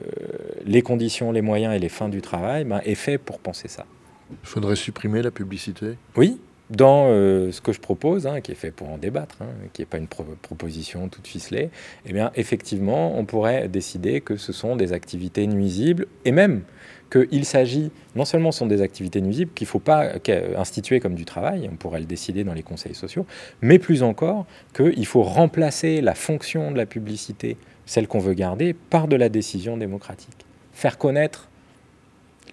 les 0.66 0.82
conditions, 0.82 1.32
les 1.32 1.40
moyens 1.40 1.74
et 1.74 1.78
les 1.78 1.88
fins 1.88 2.10
du 2.10 2.20
travail 2.20 2.64
ben, 2.64 2.82
est 2.84 2.94
fait 2.94 3.16
pour 3.16 3.38
penser 3.38 3.68
ça. 3.68 3.86
Il 4.30 4.48
faudrait 4.48 4.76
supprimer 4.76 5.22
la 5.22 5.30
publicité 5.30 5.96
Oui, 6.16 6.38
dans 6.70 7.06
euh, 7.08 7.50
ce 7.50 7.60
que 7.60 7.72
je 7.72 7.80
propose, 7.80 8.26
hein, 8.26 8.40
qui 8.40 8.52
est 8.52 8.56
fait 8.56 8.70
pour 8.70 8.88
en 8.90 8.98
débattre, 8.98 9.38
hein, 9.40 9.48
qui 9.72 9.82
n'est 9.82 9.86
pas 9.86 9.98
une 9.98 10.06
proposition 10.06 11.08
toute 11.08 11.26
ficelée, 11.26 11.70
eh 12.06 12.12
bien, 12.12 12.30
effectivement, 12.36 13.18
on 13.18 13.24
pourrait 13.24 13.68
décider 13.68 14.20
que 14.20 14.36
ce 14.36 14.52
sont 14.52 14.76
des 14.76 14.92
activités 14.92 15.46
nuisibles, 15.46 16.06
et 16.24 16.32
même 16.32 16.62
qu'il 17.10 17.44
s'agit, 17.44 17.90
non 18.14 18.24
seulement 18.24 18.52
ce 18.52 18.60
sont 18.60 18.66
des 18.66 18.82
activités 18.82 19.20
nuisibles 19.20 19.50
qu'il 19.52 19.64
ne 19.64 19.70
faut 19.70 19.80
pas 19.80 20.12
instituer 20.56 21.00
comme 21.00 21.14
du 21.14 21.24
travail, 21.24 21.68
on 21.70 21.74
pourrait 21.74 21.98
le 21.98 22.06
décider 22.06 22.44
dans 22.44 22.54
les 22.54 22.62
conseils 22.62 22.94
sociaux, 22.94 23.26
mais 23.62 23.80
plus 23.80 24.04
encore 24.04 24.46
qu'il 24.74 25.06
faut 25.06 25.22
remplacer 25.22 26.00
la 26.00 26.14
fonction 26.14 26.70
de 26.70 26.76
la 26.76 26.86
publicité, 26.86 27.56
celle 27.84 28.06
qu'on 28.06 28.20
veut 28.20 28.34
garder, 28.34 28.74
par 28.74 29.08
de 29.08 29.16
la 29.16 29.28
décision 29.28 29.76
démocratique. 29.76 30.46
Faire 30.72 30.98
connaître 30.98 31.49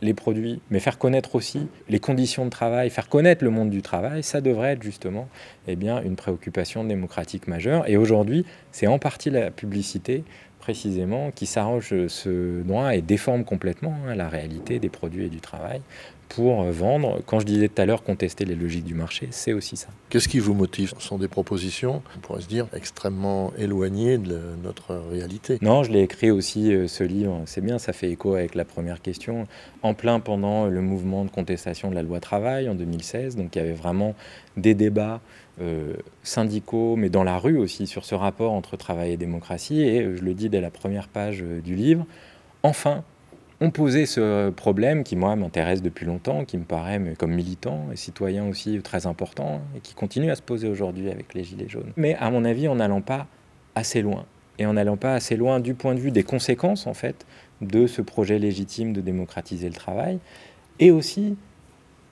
les 0.02 0.14
produits, 0.14 0.62
mais 0.70 0.80
faire 0.80 0.98
connaître 0.98 1.36
aussi 1.36 1.68
les 1.90 2.00
conditions 2.00 2.46
de 2.46 2.50
travail, 2.50 2.90
faire 2.90 3.10
connaître 3.10 3.44
le 3.44 3.50
monde 3.50 3.70
du 3.70 3.82
travail, 3.82 4.24
ça 4.24 4.42
devrait 4.42 4.74
être 4.74 4.84
justement 4.84 5.28
eh 5.68 5.74
une 5.74 6.16
préoccupation 6.16 6.84
démocratique 6.84 7.48
majeure. 7.48 7.88
Et 7.90 7.98
aujourd'hui, 7.98 8.46
c'est 8.72 8.88
en 8.88 9.00
partie 9.00 9.30
la 9.30 9.52
publicité 9.52 10.24
précisément 10.60 11.32
qui 11.32 11.46
s'arroge 11.46 11.94
ce 12.08 12.62
droit 12.62 12.94
et 12.94 13.02
déforme 13.02 13.46
complètement 13.46 13.96
hein, 14.06 14.16
la 14.16 14.28
réalité 14.28 14.80
des 14.80 14.90
produits 14.90 15.26
et 15.26 15.30
du 15.30 15.40
travail 15.40 15.82
pour 16.30 16.64
vendre. 16.64 17.22
Quand 17.26 17.40
je 17.40 17.46
disais 17.46 17.68
tout 17.68 17.82
à 17.82 17.86
l'heure 17.86 18.04
contester 18.04 18.46
les 18.46 18.56
logiques 18.56 18.86
du 18.86 18.94
marché, 18.94 19.28
c'est 19.32 19.54
aussi 19.54 19.78
ça. 19.78 19.88
Qu'est-ce 20.10 20.28
qui 20.28 20.40
vous 20.40 20.54
motive? 20.54 20.94
Ce 20.98 21.06
sont 21.06 21.18
des 21.18 21.28
propositions, 21.28 22.02
on 22.16 22.20
pourrait 22.20 22.42
se 22.42 22.48
dire, 22.48 22.68
extrêmement 22.74 23.52
éloignées 23.58 24.18
de 24.18 24.40
notre 24.64 24.96
réalité. 25.12 25.58
Non, 25.62 25.84
je 25.84 25.92
l'ai 25.92 26.02
écrit 26.02 26.32
aussi, 26.32 26.74
euh, 26.74 26.88
ce 26.88 27.04
livre, 27.04 27.42
c'est 27.46 27.62
bien, 27.62 27.78
ça 27.80 27.94
fait 27.94 28.10
écho 28.10 28.36
avec 28.36 28.56
la 28.56 28.66
première 28.66 29.02
question, 29.02 29.48
en 29.82 29.94
plein 29.94 30.20
pendant 30.20 30.68
le 30.68 30.82
mouvement 30.82 31.26
de 31.26 31.30
contestation 31.30 31.90
de 31.90 31.96
la 31.96 32.04
loi 32.04 32.20
travail 32.20 32.70
en 32.70 32.76
2016, 32.76 33.36
donc 33.36 33.56
il 33.56 33.60
y 33.60 33.62
avait 33.62 33.74
vraiment 33.74 34.16
des 34.56 34.74
débats 34.74 35.22
euh, 35.60 35.94
syndicaux, 36.24 36.96
mais 36.96 37.10
dans 37.10 37.24
la 37.24 37.38
rue 37.38 37.58
aussi, 37.58 37.88
sur 37.88 38.06
ce 38.06 38.16
rapport 38.16 38.54
entre 38.54 38.78
travail 38.78 39.14
et 39.14 39.18
démocratie, 39.18 39.82
et 39.82 40.04
je 40.16 40.24
le 40.24 40.34
dis 40.34 40.50
dès 40.50 40.62
la 40.62 40.72
première 40.72 41.08
page 41.08 41.42
euh, 41.42 41.62
du 41.62 41.76
livre, 41.76 42.06
enfin, 42.64 43.04
ont 43.60 43.72
posé 43.72 44.06
ce 44.06 44.50
problème 44.52 45.04
qui, 45.04 45.16
moi, 45.16 45.36
m'intéresse 45.36 45.82
depuis 45.82 46.06
longtemps, 46.06 46.46
qui 46.46 46.58
me 46.58 46.64
paraît, 46.64 47.00
mais 47.00 47.16
comme 47.16 47.34
militant 47.34 47.88
et 47.92 47.96
citoyen 47.96 48.48
aussi, 48.48 48.80
très 48.82 49.08
important, 49.08 49.62
et 49.76 49.80
qui 49.80 49.96
continue 49.96 50.30
à 50.30 50.36
se 50.36 50.42
poser 50.42 50.68
aujourd'hui 50.68 51.10
avec 51.10 51.34
les 51.34 51.44
Gilets 51.44 51.70
jaunes. 51.70 51.92
Mais 51.98 52.16
à 52.16 52.30
mon 52.30 52.46
avis, 52.46 52.68
en 52.68 52.76
n'allant 52.76 53.02
pas 53.02 53.28
assez 53.76 54.02
loin, 54.02 54.26
et 54.60 54.66
en 54.66 54.74
n'allant 54.74 54.98
pas 54.98 55.14
assez 55.14 55.36
loin 55.36 55.60
du 55.60 55.74
point 55.74 55.96
de 55.96 56.00
vue 56.00 56.12
des 56.12 56.24
conséquences, 56.24 56.86
en 56.86 56.94
fait, 56.94 57.26
de 57.62 57.88
ce 57.88 58.02
projet 58.02 58.38
légitime 58.38 58.94
de 58.94 59.02
démocratiser 59.02 59.68
le 59.68 59.76
travail, 59.76 60.20
et 60.80 60.92
aussi 60.92 61.36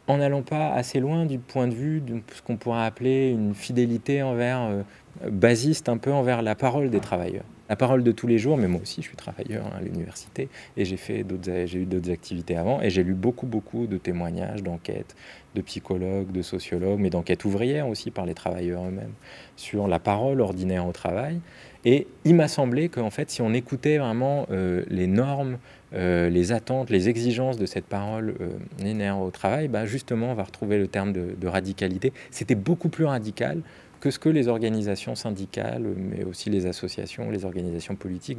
en 0.07 0.17
n'allant 0.17 0.43
pas 0.43 0.71
assez 0.71 0.99
loin 0.99 1.25
du 1.25 1.39
point 1.39 1.67
de 1.67 1.73
vue 1.73 1.99
de 1.99 2.21
ce 2.33 2.41
qu'on 2.41 2.57
pourrait 2.57 2.85
appeler 2.85 3.29
une 3.29 3.55
fidélité 3.55 4.21
envers, 4.21 4.61
euh, 4.61 4.81
basiste 5.29 5.89
un 5.89 5.97
peu 5.97 6.11
envers 6.11 6.41
la 6.41 6.55
parole 6.55 6.89
des 6.89 6.99
travailleurs 6.99 7.45
la 7.69 7.75
parole 7.75 8.03
de 8.03 8.11
tous 8.11 8.27
les 8.27 8.37
jours, 8.37 8.57
mais 8.57 8.67
moi 8.67 8.81
aussi 8.81 9.01
je 9.01 9.07
suis 9.07 9.17
travailleur 9.17 9.65
à 9.75 9.81
l'université 9.81 10.49
et 10.77 10.85
j'ai 10.85 10.97
fait 10.97 11.23
d'autres, 11.23 11.65
j'ai 11.65 11.79
eu 11.79 11.85
d'autres 11.85 12.11
activités 12.11 12.55
avant 12.55 12.81
et 12.81 12.89
j'ai 12.89 13.03
lu 13.03 13.13
beaucoup 13.13 13.47
beaucoup 13.47 13.87
de 13.87 13.97
témoignages, 13.97 14.63
d'enquêtes, 14.63 15.15
de 15.55 15.61
psychologues, 15.61 16.31
de 16.31 16.41
sociologues, 16.41 16.99
mais 16.99 17.09
d'enquêtes 17.09 17.45
ouvrières 17.45 17.87
aussi 17.87 18.11
par 18.11 18.25
les 18.25 18.33
travailleurs 18.33 18.83
eux-mêmes 18.85 19.13
sur 19.55 19.87
la 19.87 19.99
parole 19.99 20.41
ordinaire 20.41 20.85
au 20.85 20.91
travail. 20.91 21.39
Et 21.85 22.07
il 22.25 22.33
m'a 22.33 22.47
semblé 22.47 22.89
qu'en 22.89 23.11
fait, 23.11 23.29
si 23.29 23.43
on 23.43 23.53
écoutait 23.53 23.99
vraiment 23.99 24.47
euh, 24.49 24.83
les 24.89 25.05
normes, 25.05 25.59
euh, 25.93 26.29
les 26.29 26.51
attentes, 26.51 26.89
les 26.89 27.09
exigences 27.09 27.57
de 27.57 27.67
cette 27.67 27.85
parole 27.85 28.33
euh, 28.41 28.49
ordinaire 28.79 29.19
au 29.19 29.29
travail, 29.29 29.67
bah 29.67 29.85
justement, 29.85 30.31
on 30.31 30.33
va 30.33 30.43
retrouver 30.43 30.79
le 30.79 30.87
terme 30.87 31.13
de, 31.13 31.35
de 31.39 31.47
radicalité. 31.47 32.11
C'était 32.31 32.55
beaucoup 32.55 32.89
plus 32.89 33.05
radical 33.05 33.61
que 34.05 34.11
ce 34.11 34.19
que 34.19 34.29
les 34.29 34.47
organisations 34.49 35.15
syndicales, 35.15 35.81
mais 35.97 36.23
aussi 36.25 36.51
les 36.51 36.67
associations, 36.67 37.31
les 37.31 37.43
organisations 37.43 37.95
politiques 37.95 38.37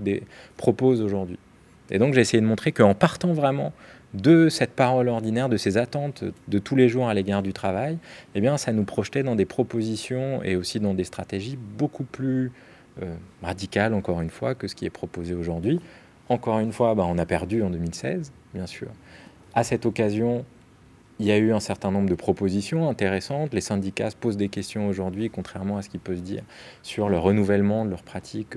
proposent 0.56 1.02
aujourd'hui. 1.02 1.40
Et 1.90 1.98
donc 1.98 2.14
j'ai 2.14 2.20
essayé 2.20 2.40
de 2.40 2.46
montrer 2.46 2.70
qu'en 2.70 2.94
partant 2.94 3.32
vraiment 3.32 3.72
de 4.14 4.48
cette 4.48 4.70
parole 4.70 5.08
ordinaire, 5.08 5.48
de 5.48 5.56
ces 5.56 5.76
attentes 5.76 6.22
de 6.46 6.58
tous 6.60 6.76
les 6.76 6.88
jours 6.88 7.08
à 7.08 7.14
l'égard 7.14 7.42
du 7.42 7.52
travail, 7.52 7.98
eh 8.36 8.40
bien, 8.40 8.58
ça 8.58 8.72
nous 8.72 8.84
projetait 8.84 9.24
dans 9.24 9.34
des 9.34 9.44
propositions 9.44 10.40
et 10.44 10.54
aussi 10.54 10.78
dans 10.78 10.94
des 10.94 11.02
stratégies 11.02 11.58
beaucoup 11.76 12.04
plus 12.04 12.52
euh, 13.02 13.16
radicales, 13.42 13.92
encore 13.92 14.20
une 14.20 14.30
fois, 14.30 14.54
que 14.54 14.68
ce 14.68 14.76
qui 14.76 14.86
est 14.86 14.90
proposé 14.90 15.34
aujourd'hui. 15.34 15.80
Encore 16.28 16.60
une 16.60 16.70
fois, 16.70 16.94
bah, 16.94 17.06
on 17.08 17.18
a 17.18 17.26
perdu 17.26 17.60
en 17.64 17.70
2016, 17.70 18.30
bien 18.54 18.68
sûr. 18.68 18.86
À 19.52 19.64
cette 19.64 19.84
occasion, 19.84 20.44
il 21.18 21.26
y 21.26 21.32
a 21.32 21.38
eu 21.38 21.52
un 21.52 21.60
certain 21.60 21.90
nombre 21.90 22.08
de 22.08 22.14
propositions 22.14 22.88
intéressantes. 22.88 23.54
Les 23.54 23.60
syndicats 23.60 24.10
se 24.10 24.16
posent 24.16 24.36
des 24.36 24.48
questions 24.48 24.88
aujourd'hui, 24.88 25.30
contrairement 25.30 25.78
à 25.78 25.82
ce 25.82 25.88
qui 25.88 25.98
peut 25.98 26.16
se 26.16 26.20
dire 26.20 26.42
sur 26.82 27.08
le 27.08 27.18
renouvellement 27.18 27.84
de 27.84 27.90
leurs 27.90 28.02
pratiques 28.02 28.56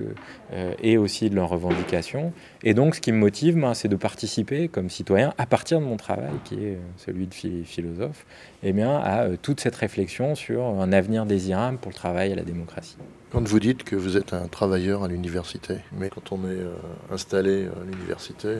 euh, 0.52 0.74
et 0.82 0.98
aussi 0.98 1.30
de 1.30 1.34
leurs 1.34 1.48
revendications. 1.48 2.32
Et 2.62 2.74
donc, 2.74 2.94
ce 2.94 3.00
qui 3.00 3.12
me 3.12 3.18
motive, 3.18 3.58
ben, 3.58 3.74
c'est 3.74 3.88
de 3.88 3.96
participer 3.96 4.68
comme 4.68 4.90
citoyen, 4.90 5.32
à 5.38 5.46
partir 5.46 5.80
de 5.80 5.86
mon 5.86 5.96
travail, 5.96 6.32
qui 6.44 6.56
est 6.56 6.74
euh, 6.74 6.80
celui 6.96 7.26
de 7.26 7.34
philosophe, 7.64 8.26
eh 8.62 8.72
bien, 8.72 8.96
à 8.98 9.22
euh, 9.22 9.36
toute 9.40 9.60
cette 9.60 9.76
réflexion 9.76 10.34
sur 10.34 10.64
un 10.64 10.92
avenir 10.92 11.24
désirable 11.24 11.78
pour 11.78 11.90
le 11.90 11.96
travail 11.96 12.32
et 12.32 12.34
la 12.34 12.42
démocratie. 12.42 12.96
Quand 13.30 13.46
vous 13.46 13.60
dites 13.60 13.84
que 13.84 13.96
vous 13.96 14.16
êtes 14.16 14.32
un 14.32 14.48
travailleur 14.48 15.04
à 15.04 15.08
l'université, 15.08 15.76
mais 15.92 16.10
quand 16.10 16.32
on 16.32 16.48
est 16.50 17.12
installé 17.12 17.66
à 17.66 17.84
l'université, 17.84 18.56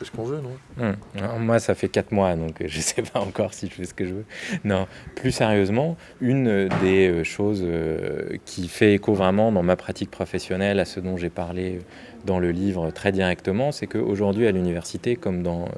fait 0.00 0.06
ce 0.06 0.16
qu'on 0.16 0.24
veut, 0.24 0.40
non? 0.40 0.56
Hum. 0.82 1.44
Moi, 1.44 1.58
ça 1.58 1.74
fait 1.74 1.88
4 1.88 2.12
mois, 2.12 2.34
donc 2.34 2.60
euh, 2.60 2.64
je 2.68 2.78
ne 2.78 2.82
sais 2.82 3.02
pas 3.02 3.20
encore 3.20 3.54
si 3.54 3.68
je 3.68 3.72
fais 3.72 3.84
ce 3.84 3.94
que 3.94 4.04
je 4.04 4.14
veux. 4.14 4.24
Non, 4.64 4.86
plus 5.14 5.30
sérieusement, 5.30 5.96
une 6.20 6.68
des 6.80 7.08
euh, 7.08 7.24
choses 7.24 7.62
euh, 7.64 8.36
qui 8.44 8.68
fait 8.68 8.94
écho 8.94 9.14
vraiment 9.14 9.52
dans 9.52 9.62
ma 9.62 9.76
pratique 9.76 10.10
professionnelle 10.10 10.80
à 10.80 10.84
ce 10.84 11.00
dont 11.00 11.16
j'ai 11.16 11.30
parlé 11.30 11.80
dans 12.24 12.38
le 12.38 12.50
livre 12.50 12.90
très 12.90 13.12
directement, 13.12 13.72
c'est 13.72 13.86
qu'aujourd'hui 13.86 14.46
à 14.46 14.52
l'université, 14.52 15.16
comme 15.16 15.42
dans 15.42 15.68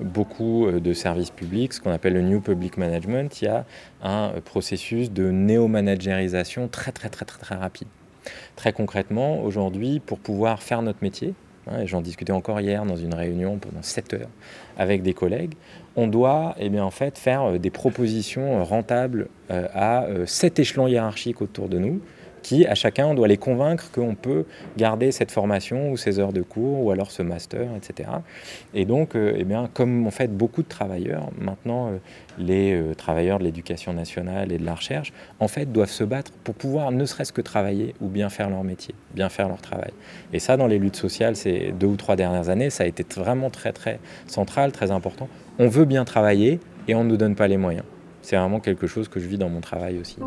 beaucoup 0.00 0.68
de 0.68 0.92
services 0.92 1.30
publics, 1.30 1.72
ce 1.72 1.80
qu'on 1.80 1.92
appelle 1.92 2.14
le 2.14 2.22
New 2.22 2.40
Public 2.40 2.78
Management, 2.78 3.40
il 3.40 3.44
y 3.44 3.48
a 3.48 3.64
un 4.02 4.32
processus 4.44 5.12
de 5.12 5.30
néo-managérisation 5.30 6.66
très 6.66 6.90
très 6.90 7.10
très 7.10 7.24
très 7.24 7.38
très 7.38 7.54
rapide. 7.54 7.86
Très 8.56 8.72
concrètement, 8.72 9.40
aujourd'hui, 9.40 10.00
pour 10.00 10.18
pouvoir 10.18 10.64
faire 10.64 10.82
notre 10.82 10.98
métier, 11.02 11.34
Hein, 11.70 11.86
j'en 11.86 12.00
discutais 12.00 12.32
encore 12.32 12.60
hier 12.60 12.84
dans 12.84 12.96
une 12.96 13.14
réunion 13.14 13.58
pendant 13.58 13.82
7 13.82 14.14
heures 14.14 14.28
avec 14.76 15.02
des 15.02 15.14
collègues, 15.14 15.54
on 15.96 16.08
doit 16.08 16.54
eh 16.58 16.68
bien, 16.68 16.84
en 16.84 16.90
fait, 16.90 17.18
faire 17.18 17.42
euh, 17.42 17.58
des 17.58 17.70
propositions 17.70 18.60
euh, 18.60 18.62
rentables 18.62 19.28
euh, 19.50 19.68
à 19.72 20.06
sept 20.26 20.58
échelons 20.58 20.86
hiérarchiques 20.86 21.40
autour 21.40 21.68
de 21.68 21.78
nous 21.78 22.00
qui, 22.44 22.66
à 22.66 22.74
chacun, 22.74 23.06
on 23.06 23.14
doit 23.14 23.26
les 23.26 23.38
convaincre 23.38 23.90
qu'on 23.90 24.14
peut 24.14 24.44
garder 24.76 25.12
cette 25.12 25.30
formation 25.30 25.90
ou 25.90 25.96
ces 25.96 26.18
heures 26.20 26.34
de 26.34 26.42
cours 26.42 26.84
ou 26.84 26.90
alors 26.90 27.10
ce 27.10 27.22
master, 27.22 27.68
etc. 27.74 28.10
Et 28.74 28.84
donc, 28.84 29.16
euh, 29.16 29.32
eh 29.34 29.44
bien, 29.44 29.68
comme 29.72 30.06
en 30.06 30.10
fait 30.10 30.28
beaucoup 30.28 30.62
de 30.62 30.68
travailleurs, 30.68 31.30
maintenant, 31.40 31.88
euh, 31.88 31.96
les 32.38 32.74
euh, 32.74 32.94
travailleurs 32.94 33.38
de 33.38 33.44
l'éducation 33.44 33.94
nationale 33.94 34.52
et 34.52 34.58
de 34.58 34.64
la 34.64 34.74
recherche, 34.74 35.14
en 35.40 35.48
fait, 35.48 35.72
doivent 35.72 35.88
se 35.88 36.04
battre 36.04 36.32
pour 36.44 36.54
pouvoir 36.54 36.92
ne 36.92 37.06
serait-ce 37.06 37.32
que 37.32 37.40
travailler 37.40 37.94
ou 38.02 38.08
bien 38.08 38.28
faire 38.28 38.50
leur 38.50 38.62
métier, 38.62 38.94
bien 39.14 39.30
faire 39.30 39.48
leur 39.48 39.62
travail. 39.62 39.92
Et 40.34 40.38
ça, 40.38 40.58
dans 40.58 40.66
les 40.66 40.78
luttes 40.78 40.96
sociales, 40.96 41.36
ces 41.36 41.72
deux 41.72 41.86
ou 41.86 41.96
trois 41.96 42.14
dernières 42.14 42.50
années, 42.50 42.68
ça 42.68 42.84
a 42.84 42.86
été 42.86 43.06
vraiment 43.16 43.48
très, 43.48 43.72
très 43.72 43.98
central, 44.26 44.70
très 44.70 44.90
important. 44.90 45.28
On 45.58 45.68
veut 45.68 45.86
bien 45.86 46.04
travailler 46.04 46.60
et 46.88 46.94
on 46.94 47.04
ne 47.04 47.08
nous 47.08 47.16
donne 47.16 47.36
pas 47.36 47.48
les 47.48 47.56
moyens. 47.56 47.86
C'est 48.20 48.36
vraiment 48.36 48.60
quelque 48.60 48.86
chose 48.86 49.08
que 49.08 49.18
je 49.18 49.26
vis 49.26 49.38
dans 49.38 49.48
mon 49.48 49.60
travail 49.60 49.98
aussi. 49.98 50.18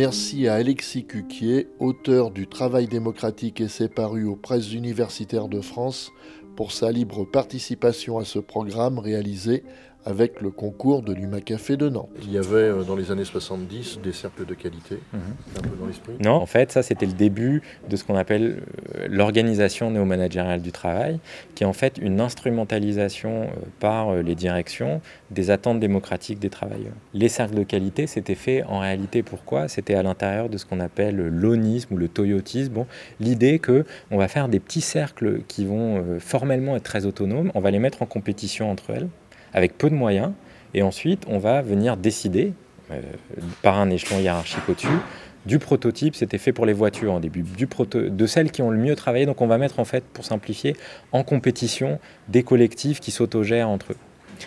Merci 0.00 0.46
à 0.46 0.54
Alexis 0.54 1.06
Cuquier, 1.06 1.66
auteur 1.80 2.30
du 2.30 2.46
Travail 2.46 2.86
démocratique 2.86 3.60
et 3.60 3.66
c'est 3.66 3.92
paru 3.92 4.26
aux 4.26 4.36
presses 4.36 4.72
universitaires 4.72 5.48
de 5.48 5.60
France, 5.60 6.12
pour 6.54 6.70
sa 6.70 6.92
libre 6.92 7.24
participation 7.24 8.16
à 8.16 8.24
ce 8.24 8.38
programme 8.38 9.00
réalisé 9.00 9.64
avec 10.08 10.40
le 10.40 10.50
concours 10.50 11.02
de 11.02 11.12
l'UMACafé 11.12 11.76
de 11.76 11.90
Nantes. 11.90 12.08
Il 12.22 12.32
y 12.32 12.38
avait 12.38 12.54
euh, 12.54 12.82
dans 12.82 12.96
les 12.96 13.10
années 13.10 13.26
70 13.26 14.00
des 14.02 14.12
cercles 14.12 14.46
de 14.46 14.54
qualité, 14.54 14.98
mhm. 15.12 15.20
un 15.58 15.60
peu 15.60 15.76
dans 15.78 15.86
l'esprit? 15.86 16.14
Non, 16.24 16.32
en 16.32 16.46
fait, 16.46 16.72
ça 16.72 16.82
c'était 16.82 17.04
le 17.04 17.12
début 17.12 17.62
de 17.90 17.96
ce 17.96 18.04
qu'on 18.04 18.16
appelle 18.16 18.62
euh, 18.96 19.06
l'organisation 19.10 19.90
néo-managériale 19.90 20.62
du 20.62 20.72
travail, 20.72 21.20
qui 21.54 21.64
est 21.64 21.66
en 21.66 21.74
fait 21.74 21.98
une 21.98 22.22
instrumentalisation 22.22 23.42
euh, 23.42 23.46
par 23.80 24.14
les 24.14 24.34
directions 24.34 25.02
des 25.30 25.50
attentes 25.50 25.78
démocratiques 25.78 26.38
des 26.38 26.48
travailleurs. 26.48 26.94
Les 27.12 27.28
cercles 27.28 27.56
de 27.56 27.62
qualité, 27.62 28.06
c'était 28.06 28.34
fait 28.34 28.64
en 28.64 28.78
réalité 28.78 29.22
pourquoi? 29.22 29.68
C'était 29.68 29.94
à 29.94 30.02
l'intérieur 30.02 30.48
de 30.48 30.56
ce 30.56 30.64
qu'on 30.64 30.80
appelle 30.80 31.16
l'onisme 31.16 31.94
ou 31.94 31.96
le 31.98 32.08
toyotisme. 32.08 32.72
Bon, 32.72 32.86
L'idée 33.20 33.58
que 33.58 33.84
on 34.10 34.16
va 34.16 34.28
faire 34.28 34.48
des 34.48 34.58
petits 34.58 34.80
cercles 34.80 35.42
qui 35.48 35.66
vont 35.66 36.18
formellement 36.18 36.76
être 36.76 36.82
très 36.82 37.04
autonomes, 37.04 37.52
on 37.54 37.60
va 37.60 37.70
les 37.70 37.78
mettre 37.78 38.00
en 38.02 38.06
compétition 38.06 38.70
entre 38.70 38.90
elles 38.90 39.08
avec 39.52 39.78
peu 39.78 39.90
de 39.90 39.94
moyens, 39.94 40.32
et 40.74 40.82
ensuite 40.82 41.24
on 41.28 41.38
va 41.38 41.62
venir 41.62 41.96
décider, 41.96 42.52
euh, 42.90 43.00
par 43.62 43.78
un 43.78 43.90
échelon 43.90 44.20
hiérarchique 44.20 44.68
au-dessus, 44.68 44.88
du 45.46 45.58
prototype, 45.58 46.14
c'était 46.14 46.38
fait 46.38 46.52
pour 46.52 46.66
les 46.66 46.72
voitures 46.72 47.12
en 47.12 47.20
début, 47.20 47.42
du 47.42 47.66
de 47.66 48.26
celles 48.26 48.50
qui 48.50 48.60
ont 48.60 48.70
le 48.70 48.78
mieux 48.78 48.94
travaillé, 48.94 49.24
donc 49.24 49.40
on 49.40 49.46
va 49.46 49.56
mettre 49.56 49.80
en 49.80 49.84
fait, 49.84 50.04
pour 50.04 50.24
simplifier, 50.24 50.76
en 51.12 51.22
compétition 51.22 51.98
des 52.28 52.42
collectifs 52.42 53.00
qui 53.00 53.10
s'autogèrent 53.10 53.68
entre 53.68 53.92
eux. 53.92 53.96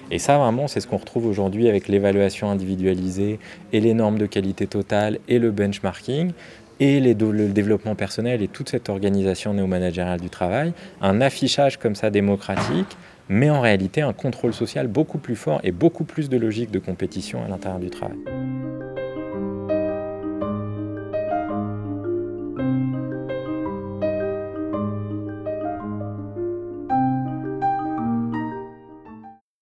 Et 0.10 0.20
ça, 0.20 0.38
vraiment, 0.38 0.68
c'est 0.68 0.80
ce 0.80 0.88
qu'on 0.88 0.98
retrouve 0.98 1.26
aujourd'hui 1.26 1.68
avec 1.68 1.88
l'évaluation 1.88 2.50
individualisée 2.50 3.40
et 3.74 3.80
les 3.80 3.94
normes 3.94 4.18
de 4.18 4.26
qualité 4.26 4.68
totale 4.68 5.20
et 5.28 5.40
le 5.40 5.52
benchmarking 5.52 6.32
et 6.80 7.00
les, 7.00 7.14
le 7.14 7.50
développement 7.50 7.96
personnel 7.96 8.42
et 8.42 8.48
toute 8.48 8.70
cette 8.70 8.90
organisation 8.90 9.54
néo-managériale 9.54 10.20
du 10.20 10.30
travail, 10.30 10.74
un 11.02 11.22
affichage 11.22 11.78
comme 11.78 11.96
ça 11.96 12.10
démocratique, 12.10 12.98
mais 13.32 13.50
en 13.50 13.62
réalité 13.62 14.02
un 14.02 14.12
contrôle 14.12 14.54
social 14.54 14.88
beaucoup 14.88 15.17
plus 15.17 15.38
fort 15.38 15.62
et 15.63 15.72
beaucoup 15.72 16.04
plus 16.04 16.28
de 16.28 16.36
logique 16.36 16.70
de 16.70 16.80
compétition 16.80 17.41
à 17.41 17.48
l'intérieur 17.48 17.80
du 17.80 17.89
travail. 17.89 18.17